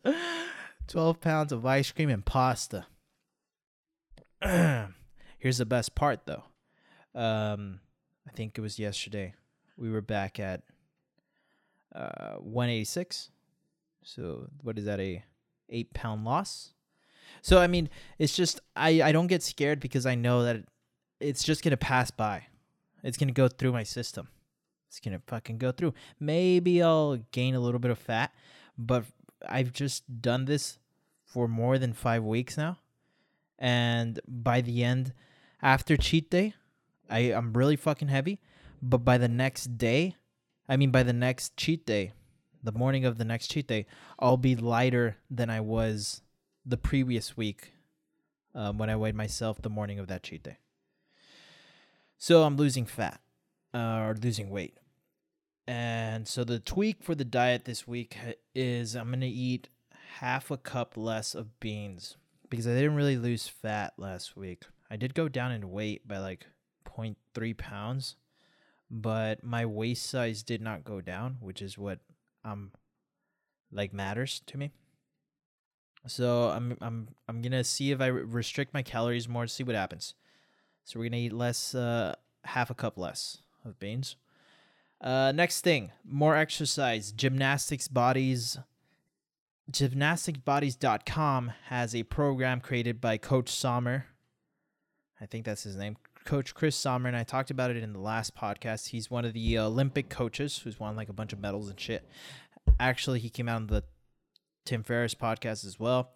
12 0.87 1.21
pounds 1.21 1.53
of 1.53 1.67
ice 1.67 1.93
cream 1.93 2.09
and 2.09 2.25
pasta. 2.25 2.87
Here's 4.43 5.59
the 5.59 5.67
best 5.67 5.95
part 5.95 6.21
though. 6.25 6.45
Um 7.14 7.81
I 8.27 8.33
think 8.33 8.57
it 8.57 8.62
was 8.62 8.79
yesterday. 8.79 9.35
We 9.77 9.91
were 9.91 10.01
back 10.01 10.41
at 10.41 10.62
uh 11.94 12.37
186. 12.37 13.31
So 14.03 14.48
what 14.62 14.79
is 14.79 14.85
that 14.87 15.01
a 15.01 15.24
8 15.68 15.92
pound 15.94 16.24
loss? 16.24 16.72
So 17.42 17.59
I 17.59 17.66
mean, 17.66 17.88
it's 18.18 18.37
just 18.37 18.61
I 18.77 19.03
I 19.03 19.12
don't 19.12 19.27
get 19.27 19.42
scared 19.42 19.81
because 19.81 20.07
I 20.07 20.14
know 20.14 20.44
that 20.44 20.64
it's 21.20 21.44
just 21.44 21.62
gonna 21.62 21.77
pass 21.77 22.11
by. 22.11 22.46
It's 23.03 23.16
gonna 23.16 23.33
go 23.33 23.48
through 23.48 23.72
my 23.72 23.83
system. 23.83 24.29
It's 24.88 25.01
gonna 25.01 25.22
fucking 25.27 25.59
go 25.59 25.72
through. 25.72 25.94
Maybe 26.18 26.83
I'll 26.83 27.18
gain 27.33 27.55
a 27.55 27.61
little 27.61 27.81
bit 27.81 27.90
of 27.90 27.98
fat, 27.98 28.33
but 28.77 29.05
I've 29.48 29.72
just 29.72 30.20
done 30.22 30.46
this 30.46 30.79
for 31.24 31.46
more 31.46 31.79
than 31.79 31.92
five 31.92 32.24
weeks 32.24 32.57
now, 32.57 32.79
and 33.59 34.18
by 34.27 34.61
the 34.62 34.83
end, 34.83 35.12
after 35.61 35.96
cheat 35.96 36.31
day, 36.31 36.55
I 37.11 37.33
I'm 37.33 37.53
really 37.53 37.77
fucking 37.77 38.09
heavy. 38.09 38.40
But 38.81 38.98
by 38.98 39.18
the 39.18 39.29
next 39.29 39.77
day, 39.77 40.16
I 40.68 40.76
mean 40.76 40.90
by 40.90 41.02
the 41.02 41.12
next 41.12 41.57
cheat 41.57 41.87
day, 41.87 42.12
the 42.62 42.72
morning 42.72 43.04
of 43.04 43.18
the 43.18 43.24
next 43.24 43.48
cheat 43.48 43.68
day, 43.68 43.87
I'll 44.18 44.37
be 44.37 44.57
lighter 44.57 45.16
than 45.31 45.50
I 45.50 45.61
was 45.61 46.22
the 46.66 46.76
previous 46.76 47.37
week 47.37 47.72
um, 48.54 48.78
when 48.78 48.90
I 48.90 48.96
weighed 48.96 49.14
myself 49.14 49.62
the 49.62 49.70
morning 49.70 49.98
of 49.98 50.09
that 50.09 50.22
cheat 50.22 50.42
day. 50.42 50.59
So 52.18 52.42
I'm 52.42 52.57
losing 52.57 52.85
fat 52.85 53.20
uh, 53.72 54.02
or 54.02 54.16
losing 54.20 54.50
weight. 54.50 54.76
And 55.66 56.26
so 56.26 56.44
the 56.44 56.59
tweak 56.59 57.02
for 57.02 57.14
the 57.14 57.24
diet 57.24 57.64
this 57.64 57.87
week 57.87 58.16
is 58.54 58.96
I'm 58.96 59.09
going 59.09 59.20
to 59.20 59.26
eat 59.26 59.68
half 60.18 60.50
a 60.50 60.57
cup 60.57 60.96
less 60.96 61.35
of 61.35 61.61
beans 61.61 62.16
because 62.50 62.66
I 62.66 62.74
didn't 62.74 62.96
really 62.96 63.16
lose 63.16 63.46
fat 63.46 63.92
last 63.96 64.37
week. 64.37 64.64
I 64.90 64.96
did 64.96 65.14
go 65.14 65.28
down 65.28 65.52
in 65.52 65.70
weight 65.70 66.09
by 66.09 66.18
like 66.18 66.46
0.3 66.87 67.57
pounds, 67.57 68.16
but 68.90 69.44
my 69.44 69.66
waist 69.66 70.07
size 70.07 70.42
did 70.42 70.61
not 70.61 70.85
go 70.85 71.01
down, 71.01 71.37
which 71.40 71.62
is 71.62 71.77
what 71.79 71.98
um 72.44 72.72
like 73.70 73.92
matters 73.92 74.40
to 74.46 74.59
me. 74.59 74.72
So 76.07 76.48
I'm 76.48 76.77
I'm 76.81 77.09
I'm 77.29 77.42
gonna 77.42 77.64
see 77.64 77.90
if 77.90 78.01
I 78.01 78.07
restrict 78.07 78.72
my 78.72 78.83
calories 78.83 79.29
more 79.29 79.44
to 79.44 79.48
see 79.48 79.64
what 79.64 79.74
happens. 79.77 80.14
So 80.85 80.98
we're 80.98 81.11
gonna 81.11 81.18
eat 81.18 81.33
less, 81.33 81.74
uh, 81.74 82.14
half 82.44 82.70
a 82.70 82.74
cup 82.74 82.96
less 82.96 83.38
of 83.64 83.79
beans. 83.79 84.16
Uh, 85.01 85.33
next 85.33 85.61
thing, 85.61 85.92
more 86.05 86.35
exercise. 86.35 87.12
Gymnastics 87.12 87.88
Bodies. 87.88 88.59
Gymnasticbodies.com 89.70 91.53
has 91.66 91.94
a 91.94 92.05
program 92.05 92.61
created 92.61 93.01
by 93.01 93.18
Coach 93.18 93.51
Sommer. 93.51 94.07
I 95.20 95.27
think 95.27 95.44
that's 95.44 95.62
his 95.62 95.77
name. 95.77 95.98
Coach 96.29 96.55
Chris 96.55 96.77
Sommer, 96.77 97.09
and 97.09 97.17
I 97.17 97.23
talked 97.23 97.51
about 97.51 97.71
it 97.71 97.79
in 97.79 97.95
the 97.95 98.01
last 98.01 98.37
podcast. 98.37 98.88
He's 98.88 99.11
one 99.11 99.25
of 99.25 99.33
the 99.33 99.59
Olympic 99.59 100.11
coaches 100.11 100.59
who's 100.59 100.79
won 100.79 100.95
like 100.95 101.09
a 101.09 101.14
bunch 101.14 101.33
of 101.33 101.41
medals 101.41 101.71
and 101.71 101.81
shit. 101.81 102.07
Actually, 102.79 103.21
he 103.21 103.31
came 103.31 103.49
out 103.49 103.57
on 103.57 103.67
the 103.69 103.83
Tim 104.67 104.83
Ferriss 104.83 105.14
podcast 105.14 105.64
as 105.64 105.81
well. 105.81 106.11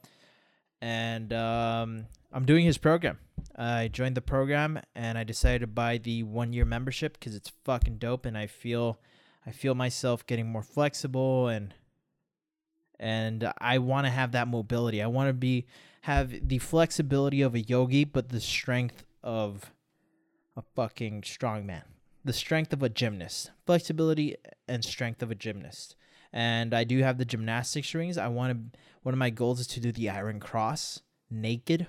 And 0.83 1.33
um, 1.33 2.05
I'm 2.31 2.45
doing 2.45 2.67
his 2.67 2.77
program. 2.77 3.21
I 3.57 3.89
joined 3.89 4.15
the 4.15 4.21
program 4.21 4.81
and 4.95 5.17
I 5.17 5.25
decided 5.25 5.63
to 5.63 5.67
buy 5.67 5.97
the 5.97 6.25
one 6.25 6.53
year 6.53 6.67
membership 6.67 7.15
because 7.15 7.35
it's 7.35 7.51
fucking 7.65 7.97
dope 7.97 8.27
and 8.27 8.37
I 8.37 8.49
feel 8.49 9.01
I 9.47 9.51
feel 9.51 9.75
myself 9.75 10.27
getting 10.27 10.47
more 10.47 10.63
flexible 10.63 11.49
and 11.49 11.73
and 13.01 13.51
I 13.57 13.79
want 13.79 14.07
to 14.07 14.11
have 14.11 14.33
that 14.33 14.47
mobility. 14.47 15.01
I 15.01 15.07
want 15.07 15.31
to 15.31 15.33
be 15.33 15.65
have 16.03 16.35
the 16.47 16.59
flexibility 16.59 17.41
of 17.41 17.55
a 17.55 17.61
yogi 17.61 18.05
but 18.05 18.29
the 18.29 18.41
strength 18.41 19.07
of 19.23 19.73
a 20.57 20.63
fucking 20.75 21.23
strongman. 21.23 21.83
The 22.25 22.33
strength 22.33 22.73
of 22.73 22.83
a 22.83 22.89
gymnast. 22.89 23.51
Flexibility 23.67 24.37
and 24.69 24.85
strength 24.85 25.23
of 25.23 25.31
a 25.31 25.35
gymnast. 25.35 25.97
And 26.33 26.73
I 26.73 26.85
do 26.85 27.03
have 27.03 27.19
the 27.19 27.25
gymnastics 27.25 27.95
rings. 27.95 28.17
I 28.17 28.29
want 28.29 28.73
to 28.73 28.79
one 29.03 29.15
of 29.15 29.19
my 29.19 29.31
goals 29.31 29.59
is 29.59 29.67
to 29.69 29.81
do 29.81 29.91
the 29.91 30.09
iron 30.09 30.39
cross 30.39 31.01
naked 31.29 31.89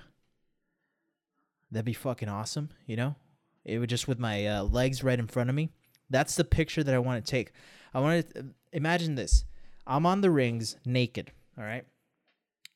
That'd 1.74 1.84
be 1.84 1.92
fucking 1.92 2.28
awesome, 2.28 2.70
you 2.86 2.94
know? 2.94 3.16
It 3.64 3.80
would 3.80 3.90
just 3.90 4.06
with 4.06 4.20
my 4.20 4.46
uh, 4.46 4.62
legs 4.62 5.02
right 5.02 5.18
in 5.18 5.26
front 5.26 5.50
of 5.50 5.56
me. 5.56 5.70
That's 6.08 6.36
the 6.36 6.44
picture 6.44 6.84
that 6.84 6.94
I 6.94 7.00
want 7.00 7.24
to 7.24 7.30
take. 7.30 7.50
I 7.92 7.98
want 7.98 8.32
to 8.32 8.46
imagine 8.72 9.16
this. 9.16 9.44
I'm 9.84 10.06
on 10.06 10.20
the 10.20 10.30
rings 10.30 10.76
naked, 10.84 11.32
all 11.58 11.64
right? 11.64 11.84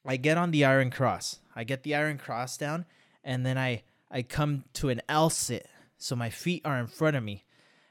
I 0.04 0.16
get 0.16 0.36
on 0.36 0.50
the 0.50 0.64
iron 0.64 0.90
cross. 0.90 1.38
I 1.54 1.62
get 1.62 1.84
the 1.84 1.94
iron 1.94 2.18
cross 2.18 2.56
down 2.56 2.86
and 3.22 3.46
then 3.46 3.56
I 3.56 3.84
I 4.10 4.22
come 4.22 4.64
to 4.74 4.88
an 4.88 5.00
L 5.08 5.30
sit. 5.30 5.68
So 5.98 6.16
my 6.16 6.30
feet 6.30 6.62
are 6.64 6.78
in 6.78 6.86
front 6.86 7.16
of 7.16 7.22
me 7.22 7.44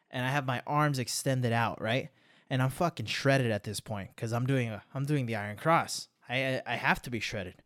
and 0.10 0.26
I 0.26 0.30
have 0.30 0.46
my 0.46 0.62
arms 0.66 0.98
extended 0.98 1.52
out, 1.52 1.82
right? 1.82 2.10
And 2.50 2.62
I'm 2.62 2.70
fucking 2.70 3.08
shredded 3.08 3.52
at 3.52 3.66
this 3.66 3.80
point 3.80 4.16
cuz 4.16 4.32
I'm 4.32 4.46
doing 4.46 4.70
a 4.70 4.84
I'm 4.94 5.06
doing 5.06 5.26
the 5.26 5.36
iron 5.36 5.58
cross. 5.58 6.08
I 6.30 6.62
I 6.66 6.76
have 6.76 7.02
to 7.04 7.10
be 7.10 7.20
shredded. 7.20 7.62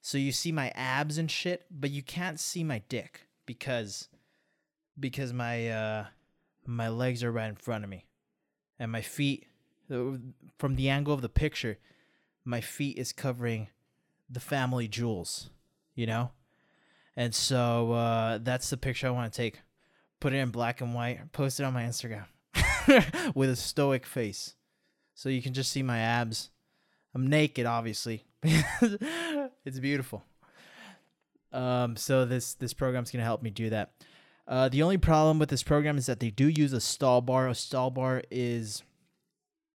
So 0.00 0.18
you 0.18 0.32
see 0.32 0.52
my 0.52 0.70
abs 0.74 1.18
and 1.18 1.30
shit, 1.30 1.66
but 1.70 1.90
you 1.90 2.02
can't 2.02 2.40
see 2.40 2.64
my 2.64 2.82
dick 2.88 3.26
because 3.46 4.08
because 4.98 5.32
my 5.32 5.68
uh 5.68 6.06
my 6.64 6.88
legs 6.88 7.24
are 7.24 7.32
right 7.32 7.48
in 7.48 7.56
front 7.56 7.84
of 7.84 7.90
me. 7.90 8.06
And 8.78 8.90
my 8.90 9.02
feet 9.02 9.46
from 9.88 10.76
the 10.76 10.88
angle 10.88 11.12
of 11.14 11.22
the 11.22 11.28
picture, 11.28 11.78
my 12.44 12.60
feet 12.60 12.96
is 12.98 13.12
covering 13.12 13.68
the 14.30 14.40
family 14.40 14.88
jewels, 14.88 15.50
you 15.94 16.06
know? 16.06 16.30
And 17.16 17.34
so 17.34 17.92
uh 17.92 18.38
that's 18.38 18.70
the 18.70 18.76
picture 18.76 19.08
I 19.08 19.10
want 19.10 19.32
to 19.32 19.36
take. 19.36 19.60
Put 20.22 20.34
it 20.34 20.36
in 20.36 20.50
black 20.50 20.80
and 20.80 20.94
white, 20.94 21.32
post 21.32 21.58
it 21.58 21.64
on 21.64 21.72
my 21.72 21.82
Instagram 21.82 22.26
with 23.34 23.50
a 23.50 23.56
stoic 23.56 24.06
face. 24.06 24.54
So 25.16 25.28
you 25.28 25.42
can 25.42 25.52
just 25.52 25.72
see 25.72 25.82
my 25.82 25.98
abs. 25.98 26.50
I'm 27.12 27.26
naked 27.26 27.66
obviously. 27.66 28.24
it's 28.44 29.80
beautiful. 29.80 30.22
Um, 31.52 31.96
so 31.96 32.24
this 32.24 32.54
this 32.54 32.72
program's 32.72 33.10
gonna 33.10 33.24
help 33.24 33.42
me 33.42 33.50
do 33.50 33.70
that. 33.70 33.94
Uh, 34.46 34.68
the 34.68 34.84
only 34.84 34.96
problem 34.96 35.40
with 35.40 35.48
this 35.48 35.64
program 35.64 35.98
is 35.98 36.06
that 36.06 36.20
they 36.20 36.30
do 36.30 36.46
use 36.46 36.72
a 36.72 36.80
stall 36.80 37.20
bar. 37.20 37.48
A 37.48 37.54
stall 37.56 37.90
bar 37.90 38.22
is 38.30 38.84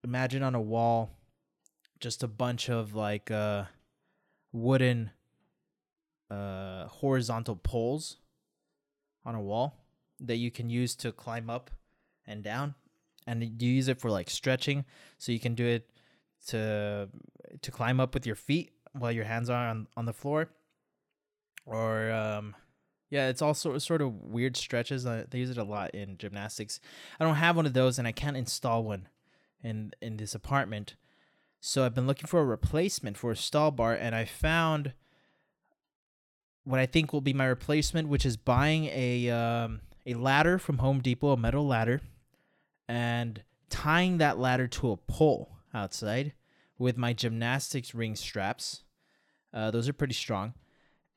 imagine 0.01 0.43
on 0.43 0.55
a 0.55 0.61
wall, 0.61 1.09
just 1.99 2.23
a 2.23 2.27
bunch 2.29 2.69
of 2.69 2.95
like 2.95 3.29
uh, 3.29 3.65
wooden 4.53 5.11
uh, 6.31 6.87
horizontal 6.87 7.57
poles 7.57 8.15
on 9.25 9.35
a 9.35 9.41
wall 9.41 9.83
that 10.19 10.37
you 10.37 10.51
can 10.51 10.69
use 10.69 10.95
to 10.97 11.11
climb 11.11 11.49
up 11.49 11.71
and 12.25 12.43
down, 12.43 12.75
and 13.25 13.43
you 13.43 13.71
use 13.71 13.87
it 13.87 13.99
for 13.99 14.09
like 14.09 14.29
stretching. 14.29 14.85
So 15.17 15.31
you 15.31 15.39
can 15.39 15.55
do 15.55 15.65
it 15.65 15.89
to 16.47 17.09
to 17.61 17.71
climb 17.71 17.99
up 17.99 18.13
with 18.13 18.25
your 18.25 18.35
feet 18.35 18.71
while 18.93 19.11
your 19.11 19.25
hands 19.25 19.49
are 19.49 19.67
on, 19.67 19.87
on 19.95 20.05
the 20.05 20.13
floor. 20.13 20.49
Or 21.65 22.11
um 22.11 22.55
yeah, 23.09 23.29
it's 23.29 23.41
also 23.41 23.77
sort 23.77 24.01
of 24.01 24.13
weird 24.21 24.57
stretches. 24.57 25.05
Uh, 25.05 25.25
they 25.29 25.39
use 25.39 25.49
it 25.49 25.57
a 25.57 25.63
lot 25.63 25.91
in 25.91 26.17
gymnastics. 26.17 26.81
I 27.19 27.23
don't 27.23 27.35
have 27.35 27.55
one 27.55 27.65
of 27.65 27.73
those 27.73 27.97
and 27.97 28.07
I 28.07 28.11
can't 28.11 28.37
install 28.37 28.83
one 28.83 29.07
in 29.63 29.91
in 30.01 30.17
this 30.17 30.35
apartment. 30.35 30.95
So 31.59 31.85
I've 31.85 31.95
been 31.95 32.07
looking 32.07 32.27
for 32.27 32.39
a 32.39 32.45
replacement 32.45 33.17
for 33.17 33.31
a 33.31 33.35
stall 33.35 33.71
bar 33.71 33.93
and 33.93 34.13
I 34.13 34.25
found 34.25 34.93
what 36.63 36.79
I 36.79 36.85
think 36.85 37.13
will 37.13 37.21
be 37.21 37.33
my 37.33 37.45
replacement, 37.45 38.09
which 38.09 38.25
is 38.25 38.35
buying 38.35 38.85
a 38.85 39.29
um, 39.29 39.81
a 40.07 40.13
ladder 40.15 40.57
from 40.57 40.79
Home 40.79 41.01
Depot, 41.01 41.33
a 41.33 41.37
metal 41.37 41.67
ladder, 41.67 42.01
and 42.87 43.43
tying 43.69 44.17
that 44.17 44.39
ladder 44.39 44.67
to 44.67 44.91
a 44.91 44.97
pole 44.97 45.51
outside 45.73 46.33
with 46.79 46.97
my 46.97 47.13
gymnastics 47.13 47.93
ring 47.93 48.15
straps. 48.15 48.83
Uh, 49.53 49.69
those 49.69 49.89
are 49.89 49.93
pretty 49.93 50.13
strong. 50.13 50.53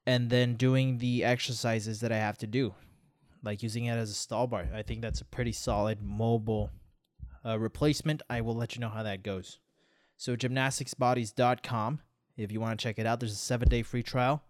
And 0.07 0.29
then 0.29 0.55
doing 0.55 0.98
the 0.98 1.24
exercises 1.24 2.00
that 2.00 2.11
I 2.11 2.16
have 2.16 2.37
to 2.38 2.46
do, 2.46 2.74
like 3.44 3.62
using 3.62 3.85
it 3.85 3.92
as 3.92 4.11
a 4.11 4.14
stall 4.14 4.46
bar. 4.46 4.66
I 4.74 4.83
think 4.83 5.03
that's 5.03 5.20
a 5.20 5.26
pretty 5.26 5.53
solid 5.53 6.03
mobile 6.03 6.70
uh, 7.44 7.59
replacement, 7.59 8.22
I 8.29 8.40
will 8.40 8.55
let 8.55 8.74
you 8.74 8.81
know 8.81 8.88
how 8.88 9.03
that 9.03 9.22
goes. 9.22 9.59
So 10.16 10.37
gymnasticsbodies.com 10.37 12.00
if 12.37 12.53
you 12.53 12.61
want 12.61 12.79
to 12.79 12.83
check 12.83 12.98
it 12.98 13.07
out. 13.07 13.20
There's 13.20 13.33
a 13.33 13.37
seven 13.37 13.68
day 13.68 13.83
free 13.83 14.03
trial, 14.03 14.42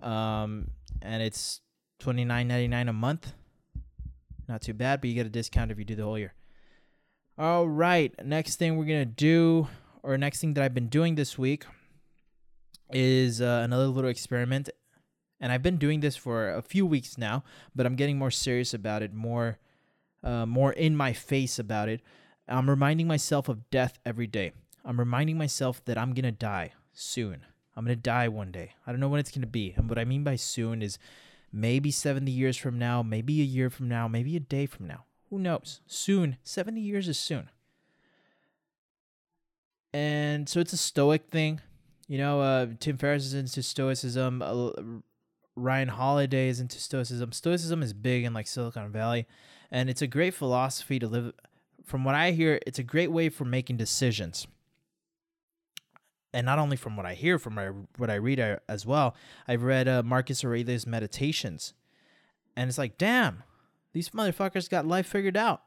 um, 0.00 0.70
and 1.00 1.22
it's 1.22 1.60
$29.99 2.00 2.88
a 2.88 2.92
month. 2.92 3.32
Not 4.52 4.60
too 4.60 4.74
bad, 4.74 5.00
but 5.00 5.08
you 5.08 5.14
get 5.14 5.24
a 5.24 5.30
discount 5.30 5.70
if 5.70 5.78
you 5.78 5.84
do 5.86 5.94
the 5.94 6.02
whole 6.02 6.18
year. 6.18 6.34
All 7.38 7.66
right, 7.66 8.12
next 8.22 8.56
thing 8.56 8.76
we're 8.76 8.84
gonna 8.84 9.06
do, 9.06 9.66
or 10.02 10.18
next 10.18 10.42
thing 10.42 10.52
that 10.52 10.62
I've 10.62 10.74
been 10.74 10.88
doing 10.88 11.14
this 11.14 11.38
week, 11.38 11.64
is 12.90 13.40
uh, 13.40 13.62
another 13.64 13.86
little 13.86 14.10
experiment, 14.10 14.68
and 15.40 15.50
I've 15.50 15.62
been 15.62 15.78
doing 15.78 16.00
this 16.00 16.16
for 16.16 16.50
a 16.50 16.60
few 16.60 16.84
weeks 16.84 17.16
now, 17.16 17.44
but 17.74 17.86
I'm 17.86 17.96
getting 17.96 18.18
more 18.18 18.30
serious 18.30 18.74
about 18.74 19.00
it, 19.00 19.14
more, 19.14 19.58
uh, 20.22 20.44
more 20.44 20.74
in 20.74 20.96
my 20.96 21.14
face 21.14 21.58
about 21.58 21.88
it. 21.88 22.02
I'm 22.46 22.68
reminding 22.68 23.06
myself 23.06 23.48
of 23.48 23.70
death 23.70 23.98
every 24.04 24.26
day. 24.26 24.52
I'm 24.84 24.98
reminding 24.98 25.38
myself 25.38 25.82
that 25.86 25.96
I'm 25.96 26.12
gonna 26.12 26.30
die 26.30 26.72
soon. 26.92 27.46
I'm 27.74 27.86
gonna 27.86 27.96
die 27.96 28.28
one 28.28 28.52
day. 28.52 28.72
I 28.86 28.90
don't 28.90 29.00
know 29.00 29.08
when 29.08 29.20
it's 29.20 29.32
gonna 29.32 29.46
be, 29.46 29.72
and 29.78 29.88
what 29.88 29.98
I 29.98 30.04
mean 30.04 30.24
by 30.24 30.36
soon 30.36 30.82
is 30.82 30.98
maybe 31.52 31.90
70 31.90 32.30
years 32.30 32.56
from 32.56 32.78
now, 32.78 33.02
maybe 33.02 33.40
a 33.40 33.44
year 33.44 33.70
from 33.70 33.88
now, 33.88 34.08
maybe 34.08 34.36
a 34.36 34.40
day 34.40 34.66
from 34.66 34.86
now. 34.86 35.04
Who 35.30 35.38
knows? 35.38 35.80
Soon. 35.86 36.36
70 36.42 36.80
years 36.80 37.08
is 37.08 37.18
soon. 37.18 37.50
And 39.92 40.48
so 40.48 40.60
it's 40.60 40.72
a 40.72 40.78
stoic 40.78 41.28
thing. 41.30 41.60
You 42.08 42.18
know, 42.18 42.40
uh, 42.40 42.66
Tim 42.80 42.98
Ferriss 42.98 43.24
is 43.24 43.34
into 43.34 43.62
stoicism. 43.62 44.42
Uh, 44.42 44.70
Ryan 45.54 45.88
Holiday 45.88 46.48
is 46.48 46.60
into 46.60 46.78
stoicism. 46.78 47.32
Stoicism 47.32 47.82
is 47.82 47.92
big 47.92 48.24
in 48.24 48.32
like 48.32 48.46
Silicon 48.46 48.90
Valley, 48.90 49.26
and 49.70 49.90
it's 49.90 50.02
a 50.02 50.06
great 50.06 50.34
philosophy 50.34 50.98
to 50.98 51.06
live. 51.06 51.32
From 51.84 52.04
what 52.04 52.14
I 52.14 52.30
hear, 52.30 52.60
it's 52.66 52.78
a 52.78 52.82
great 52.82 53.10
way 53.10 53.28
for 53.28 53.44
making 53.44 53.76
decisions. 53.76 54.46
And 56.34 56.46
not 56.46 56.58
only 56.58 56.76
from 56.76 56.96
what 56.96 57.06
I 57.06 57.14
hear, 57.14 57.38
from 57.38 57.86
what 57.98 58.10
I 58.10 58.14
read 58.14 58.40
uh, 58.40 58.56
as 58.68 58.86
well. 58.86 59.14
I've 59.46 59.62
read 59.62 59.86
uh, 59.86 60.02
Marcus 60.02 60.44
Aurelius' 60.44 60.86
Meditations, 60.86 61.74
and 62.56 62.68
it's 62.68 62.78
like, 62.78 62.96
damn, 62.96 63.42
these 63.92 64.10
motherfuckers 64.10 64.70
got 64.70 64.86
life 64.86 65.06
figured 65.06 65.36
out, 65.36 65.62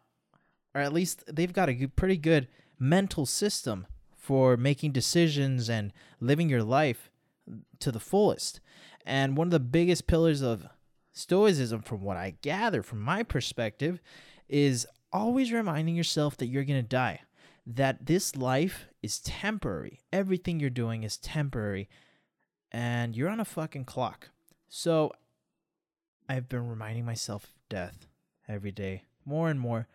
or 0.74 0.82
at 0.82 0.94
least 0.94 1.24
they've 1.32 1.54
got 1.54 1.70
a 1.70 1.88
pretty 1.96 2.18
good 2.18 2.48
mental 2.80 3.26
system 3.26 3.86
for 4.18 4.58
making 4.58 4.92
decisions 4.92 5.70
and 5.70 5.94
living 6.20 6.50
your 6.50 6.64
life 6.64 7.12
to 7.80 7.92
the 7.92 8.00
fullest. 8.00 8.60
And 9.06 9.38
one 9.38 9.48
of 9.48 9.52
the 9.52 9.60
biggest 9.60 10.08
pillars 10.08 10.42
of 10.42 10.66
Stoicism, 11.12 11.82
from 11.82 12.02
what 12.02 12.18
I 12.18 12.36
gather 12.42 12.82
from 12.82 13.02
my 13.02 13.24
perspective, 13.24 14.02
is 14.50 14.88
always 15.14 15.54
reminding 15.54 15.96
yourself 15.96 16.36
that 16.38 16.48
you're 16.48 16.66
going 16.66 16.82
to 16.82 16.88
die, 16.88 17.22
that 17.66 18.06
this 18.06 18.36
life 18.36 18.88
is 19.02 19.20
temporary. 19.20 20.02
Everything 20.14 20.60
you're 20.60 20.70
doing 20.70 21.04
is 21.04 21.18
temporary, 21.18 21.90
and 22.72 23.16
you're 23.16 23.30
on 23.30 23.40
a 23.40 23.46
fucking 23.46 23.86
clock. 23.86 24.30
So 24.68 25.12
I've 26.30 26.50
been 26.50 26.70
reminding 26.70 27.06
myself 27.06 27.46
of 27.46 27.70
death 27.70 28.08
every 28.48 28.72
day, 28.72 29.04
more 29.26 29.50
and 29.50 29.60
more. 29.60 29.88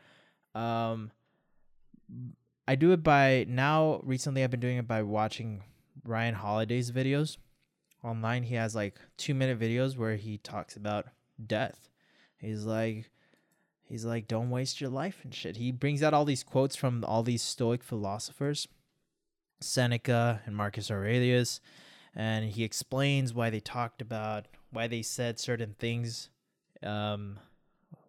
Um, 0.54 1.12
I 2.66 2.74
do 2.74 2.92
it 2.92 3.02
by 3.02 3.46
now. 3.48 4.00
Recently, 4.02 4.42
I've 4.42 4.50
been 4.50 4.61
doing 4.61 4.78
it 4.78 4.88
by 4.88 5.02
watching 5.02 5.64
Ryan 6.04 6.35
Holiday's 6.35 6.90
videos 6.90 7.37
online. 8.02 8.44
He 8.44 8.54
has 8.54 8.74
like 8.74 8.98
two 9.16 9.35
minute 9.35 9.59
videos 9.59 9.96
where 9.96 10.16
he 10.16 10.38
talks 10.38 10.76
about 10.76 11.06
death. 11.44 11.88
He's 12.38 12.64
like, 12.64 13.11
he's 13.90 14.05
like, 14.05 14.29
don't 14.29 14.50
waste 14.50 14.81
your 14.81 14.88
life 14.88 15.18
and 15.24 15.35
shit. 15.35 15.57
He 15.57 15.72
brings 15.72 16.03
out 16.03 16.14
all 16.14 16.24
these 16.24 16.44
quotes 16.44 16.76
from 16.76 17.05
all 17.05 17.22
these 17.22 17.42
Stoic 17.42 17.83
philosophers, 17.83 18.68
Seneca 19.61 20.40
and 20.46 20.57
Marcus 20.57 20.90
Aurelius, 20.90 21.61
and 22.14 22.46
he 22.46 22.64
explains 22.64 23.35
why 23.35 23.50
they 23.50 23.61
talked 23.61 24.00
about 24.00 24.46
why 24.70 24.87
they 24.87 25.03
said 25.03 25.38
certain 25.38 25.74
things, 25.79 26.31
um, 26.83 27.38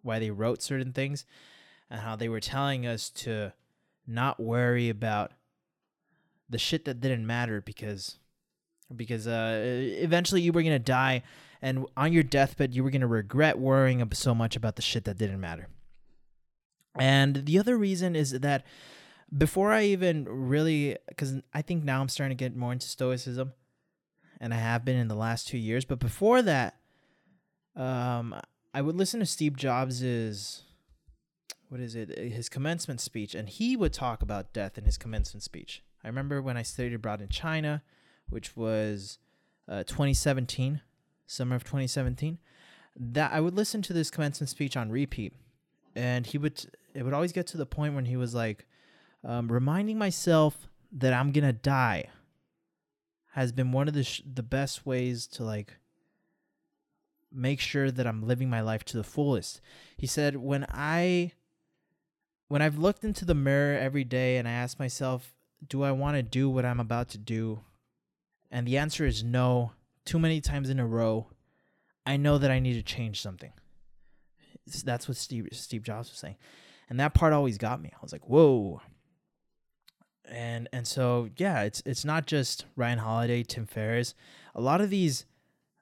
why 0.02 0.18
they 0.18 0.30
wrote 0.30 0.62
certain 0.62 0.92
things, 0.92 1.26
and 1.90 2.00
how 2.00 2.16
they 2.16 2.28
were 2.28 2.40
telling 2.40 2.86
us 2.86 3.10
to 3.10 3.52
not 4.06 4.40
worry 4.40 4.88
about 4.88 5.32
the 6.48 6.58
shit 6.58 6.84
that 6.84 7.00
didn't 7.00 7.26
matter 7.26 7.60
because 7.60 8.18
because 8.96 9.26
uh, 9.26 9.60
eventually 9.62 10.40
you 10.40 10.52
were 10.52 10.62
gonna 10.62 10.78
die, 10.78 11.22
and 11.60 11.86
on 11.96 12.12
your 12.12 12.22
deathbed 12.22 12.74
you 12.74 12.84
were 12.84 12.90
gonna 12.90 13.06
regret 13.06 13.58
worrying 13.58 14.06
so 14.12 14.34
much 14.34 14.56
about 14.56 14.76
the 14.76 14.82
shit 14.82 15.04
that 15.04 15.18
didn't 15.18 15.40
matter. 15.40 15.68
And 16.98 17.46
the 17.46 17.58
other 17.58 17.76
reason 17.76 18.14
is 18.14 18.32
that 18.32 18.64
before 19.36 19.72
I 19.72 19.84
even 19.84 20.26
really, 20.28 20.96
because 21.08 21.40
I 21.54 21.62
think 21.62 21.84
now 21.84 22.00
I'm 22.00 22.08
starting 22.08 22.36
to 22.36 22.44
get 22.44 22.54
more 22.56 22.72
into 22.72 22.86
Stoicism, 22.86 23.52
and 24.40 24.52
I 24.52 24.58
have 24.58 24.84
been 24.84 24.96
in 24.96 25.08
the 25.08 25.14
last 25.14 25.48
two 25.48 25.58
years. 25.58 25.84
But 25.84 25.98
before 25.98 26.42
that, 26.42 26.76
um, 27.76 28.34
I 28.74 28.82
would 28.82 28.96
listen 28.96 29.20
to 29.20 29.26
Steve 29.26 29.56
Jobs's 29.56 30.64
what 31.72 31.80
is 31.80 31.94
it 31.94 32.18
his 32.18 32.50
commencement 32.50 33.00
speech 33.00 33.34
and 33.34 33.48
he 33.48 33.78
would 33.78 33.94
talk 33.94 34.20
about 34.20 34.52
death 34.52 34.76
in 34.76 34.84
his 34.84 34.98
commencement 34.98 35.42
speech 35.42 35.82
i 36.04 36.06
remember 36.06 36.42
when 36.42 36.54
i 36.54 36.60
studied 36.62 36.92
abroad 36.92 37.22
in 37.22 37.28
china 37.28 37.82
which 38.32 38.56
was 38.56 39.18
uh, 39.68 39.84
2017 39.84 40.80
summer 41.26 41.56
of 41.56 41.64
2017 41.64 42.38
that 42.96 43.32
i 43.32 43.40
would 43.40 43.54
listen 43.54 43.80
to 43.82 43.92
this 43.92 44.10
commencement 44.10 44.50
speech 44.50 44.76
on 44.76 44.90
repeat 44.90 45.32
and 45.94 46.26
he 46.26 46.38
would 46.38 46.64
it 46.94 47.02
would 47.04 47.14
always 47.14 47.32
get 47.32 47.46
to 47.46 47.56
the 47.56 47.66
point 47.66 47.94
when 47.94 48.04
he 48.04 48.16
was 48.16 48.34
like 48.34 48.66
um, 49.24 49.50
reminding 49.50 49.98
myself 49.98 50.68
that 50.90 51.12
i'm 51.12 51.32
gonna 51.32 51.52
die 51.52 52.04
has 53.32 53.52
been 53.52 53.72
one 53.72 53.88
of 53.88 53.94
the 53.94 54.04
sh- 54.04 54.22
the 54.30 54.42
best 54.42 54.84
ways 54.84 55.26
to 55.26 55.44
like 55.44 55.76
make 57.32 57.60
sure 57.60 57.90
that 57.90 58.06
i'm 58.06 58.26
living 58.26 58.50
my 58.50 58.60
life 58.60 58.84
to 58.84 58.96
the 58.96 59.04
fullest 59.04 59.60
he 59.96 60.06
said 60.06 60.36
when 60.36 60.66
i 60.68 61.32
when 62.52 62.60
I've 62.60 62.76
looked 62.76 63.02
into 63.02 63.24
the 63.24 63.34
mirror 63.34 63.78
every 63.78 64.04
day 64.04 64.36
and 64.36 64.46
I 64.46 64.50
ask 64.50 64.78
myself, 64.78 65.32
do 65.66 65.82
I 65.82 65.90
want 65.90 66.16
to 66.18 66.22
do 66.22 66.50
what 66.50 66.66
I'm 66.66 66.80
about 66.80 67.08
to 67.08 67.18
do? 67.18 67.60
And 68.52 68.66
the 68.66 68.76
answer 68.76 69.06
is 69.06 69.24
no, 69.24 69.72
too 70.04 70.18
many 70.18 70.42
times 70.42 70.68
in 70.68 70.78
a 70.78 70.86
row, 70.86 71.28
I 72.04 72.18
know 72.18 72.36
that 72.36 72.50
I 72.50 72.60
need 72.60 72.74
to 72.74 72.82
change 72.82 73.20
something. 73.20 73.52
That's 74.84 75.08
what 75.08 75.16
Steve 75.16 75.48
Steve 75.52 75.82
Jobs 75.82 76.10
was 76.10 76.18
saying. 76.18 76.36
And 76.88 77.00
that 77.00 77.14
part 77.14 77.32
always 77.32 77.58
got 77.58 77.80
me. 77.80 77.90
I 77.92 77.98
was 78.02 78.12
like, 78.12 78.28
"Whoa." 78.28 78.80
And 80.26 80.68
and 80.72 80.86
so 80.86 81.30
yeah, 81.36 81.62
it's 81.62 81.82
it's 81.84 82.04
not 82.04 82.26
just 82.26 82.66
Ryan 82.76 82.98
Holiday, 82.98 83.42
Tim 83.42 83.66
Ferriss. 83.66 84.14
A 84.54 84.60
lot 84.60 84.80
of 84.80 84.90
these 84.90 85.24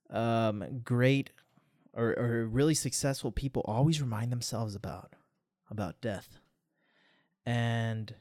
um, 0.08 0.80
great 0.84 1.30
or, 1.92 2.10
or 2.18 2.46
really 2.46 2.74
successful 2.74 3.32
people 3.32 3.62
always 3.66 4.00
remind 4.00 4.30
themselves 4.32 4.74
about 4.74 5.14
about 5.70 6.00
death 6.00 6.38
and 7.44 8.14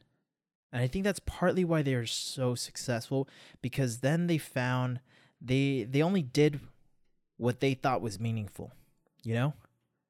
and 0.71 0.81
I 0.81 0.87
think 0.87 1.03
that's 1.03 1.21
partly 1.25 1.63
why 1.63 1.81
they 1.81 1.95
are 1.95 2.05
so 2.05 2.55
successful 2.55 3.27
because 3.61 3.99
then 3.99 4.27
they 4.27 4.37
found 4.37 4.99
they 5.41 5.83
they 5.83 6.01
only 6.01 6.21
did 6.21 6.59
what 7.37 7.59
they 7.59 7.73
thought 7.73 8.01
was 8.01 8.19
meaningful, 8.19 8.73
you 9.23 9.33
know? 9.33 9.53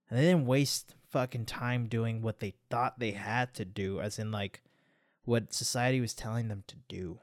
And 0.10 0.18
they 0.18 0.24
didn't 0.24 0.48
waste 0.48 0.96
fucking 1.10 1.46
time 1.46 1.88
doing 1.88 2.22
what 2.22 2.40
they 2.40 2.56
thought 2.70 3.00
they 3.00 3.12
had 3.12 3.54
to 3.54 3.66
do 3.66 4.00
as 4.02 4.20
in 4.20 4.32
like 4.32 4.62
what 5.26 5.54
society 5.54 6.02
was 6.02 6.14
telling 6.14 6.48
them 6.48 6.64
to 6.68 6.76
do. 6.88 7.20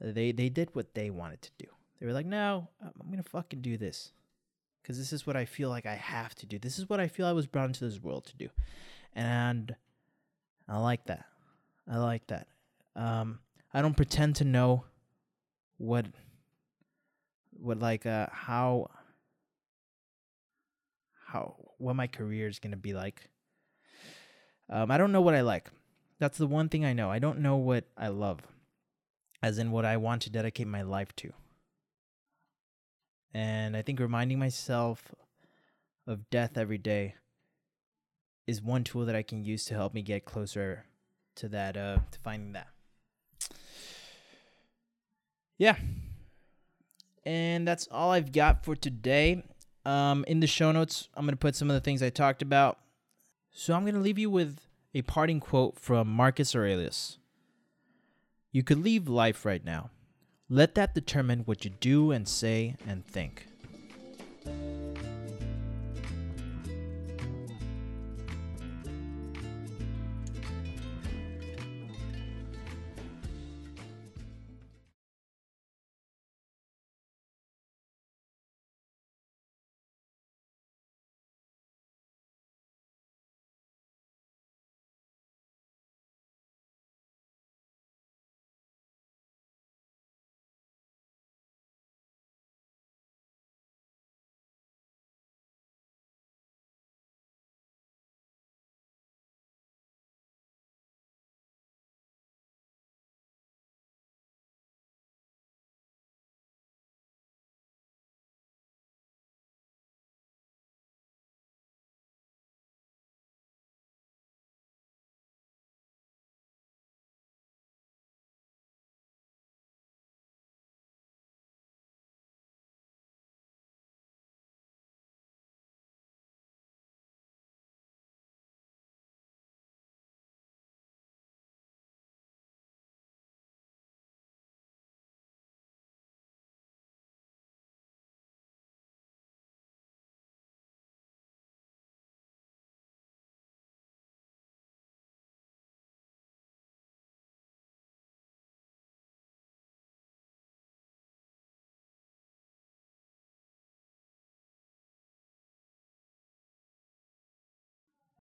They 0.00 0.30
they 0.30 0.48
did 0.48 0.74
what 0.74 0.94
they 0.94 1.10
wanted 1.10 1.42
to 1.42 1.50
do. 1.58 1.66
They 1.98 2.06
were 2.06 2.12
like, 2.12 2.26
"No, 2.26 2.68
I'm 2.80 3.06
going 3.06 3.22
to 3.22 3.28
fucking 3.28 3.62
do 3.62 3.76
this." 3.76 4.12
Cuz 4.84 4.98
this 4.98 5.12
is 5.12 5.26
what 5.26 5.36
I 5.36 5.46
feel 5.46 5.68
like 5.68 5.86
I 5.86 5.94
have 5.94 6.34
to 6.36 6.46
do. 6.46 6.58
This 6.58 6.78
is 6.78 6.88
what 6.88 7.00
I 7.00 7.08
feel 7.08 7.26
I 7.26 7.32
was 7.32 7.46
brought 7.46 7.68
into 7.70 7.84
this 7.84 8.00
world 8.00 8.26
to 8.26 8.36
do. 8.36 8.50
And 9.14 9.74
I 10.68 10.78
like 10.78 11.06
that. 11.06 11.26
I 11.88 11.98
like 11.98 12.26
that. 12.28 12.48
Um, 12.94 13.40
I 13.72 13.82
don't 13.82 13.96
pretend 13.96 14.36
to 14.36 14.44
know 14.44 14.84
what 15.78 16.06
what 17.52 17.78
like 17.78 18.06
uh 18.06 18.26
how 18.30 18.90
how 21.26 21.54
what 21.78 21.96
my 21.96 22.06
career 22.06 22.48
is 22.48 22.58
gonna 22.58 22.76
be 22.76 22.92
like. 22.92 23.28
Um, 24.68 24.90
I 24.90 24.98
don't 24.98 25.12
know 25.12 25.20
what 25.20 25.34
I 25.34 25.42
like. 25.42 25.70
That's 26.18 26.38
the 26.38 26.46
one 26.46 26.68
thing 26.68 26.84
I 26.84 26.92
know. 26.92 27.10
I 27.10 27.18
don't 27.18 27.40
know 27.40 27.56
what 27.56 27.84
I 27.96 28.08
love, 28.08 28.40
as 29.42 29.58
in 29.58 29.70
what 29.70 29.84
I 29.84 29.96
want 29.96 30.22
to 30.22 30.30
dedicate 30.30 30.66
my 30.66 30.82
life 30.82 31.14
to. 31.16 31.32
And 33.32 33.76
I 33.76 33.82
think 33.82 34.00
reminding 34.00 34.38
myself 34.38 35.14
of 36.06 36.30
death 36.30 36.56
every 36.56 36.78
day 36.78 37.14
is 38.46 38.62
one 38.62 38.82
tool 38.82 39.04
that 39.04 39.14
I 39.14 39.22
can 39.22 39.44
use 39.44 39.64
to 39.66 39.74
help 39.74 39.92
me 39.92 40.02
get 40.02 40.24
closer 40.24 40.86
to 41.36 41.48
that 41.48 41.76
uh 41.76 41.98
to 42.10 42.18
finding 42.20 42.52
that. 42.52 42.68
Yeah. 45.58 45.76
And 47.24 47.66
that's 47.66 47.88
all 47.90 48.10
I've 48.12 48.32
got 48.32 48.64
for 48.64 48.76
today. 48.76 49.44
Um 49.84 50.24
in 50.26 50.40
the 50.40 50.46
show 50.46 50.72
notes, 50.72 51.08
I'm 51.14 51.24
going 51.24 51.32
to 51.32 51.36
put 51.36 51.56
some 51.56 51.70
of 51.70 51.74
the 51.74 51.80
things 51.80 52.02
I 52.02 52.10
talked 52.10 52.42
about. 52.42 52.78
So 53.50 53.74
I'm 53.74 53.82
going 53.82 53.94
to 53.94 54.00
leave 54.00 54.18
you 54.18 54.28
with 54.28 54.60
a 54.94 55.02
parting 55.02 55.40
quote 55.40 55.78
from 55.78 56.08
Marcus 56.08 56.54
Aurelius 56.54 57.18
You 58.52 58.62
could 58.62 58.82
leave 58.82 59.08
life 59.08 59.44
right 59.44 59.64
now. 59.64 59.90
Let 60.48 60.74
that 60.76 60.94
determine 60.94 61.40
what 61.40 61.64
you 61.64 61.70
do 61.70 62.12
and 62.12 62.28
say 62.28 62.76
and 62.86 63.04
think. 63.04 63.46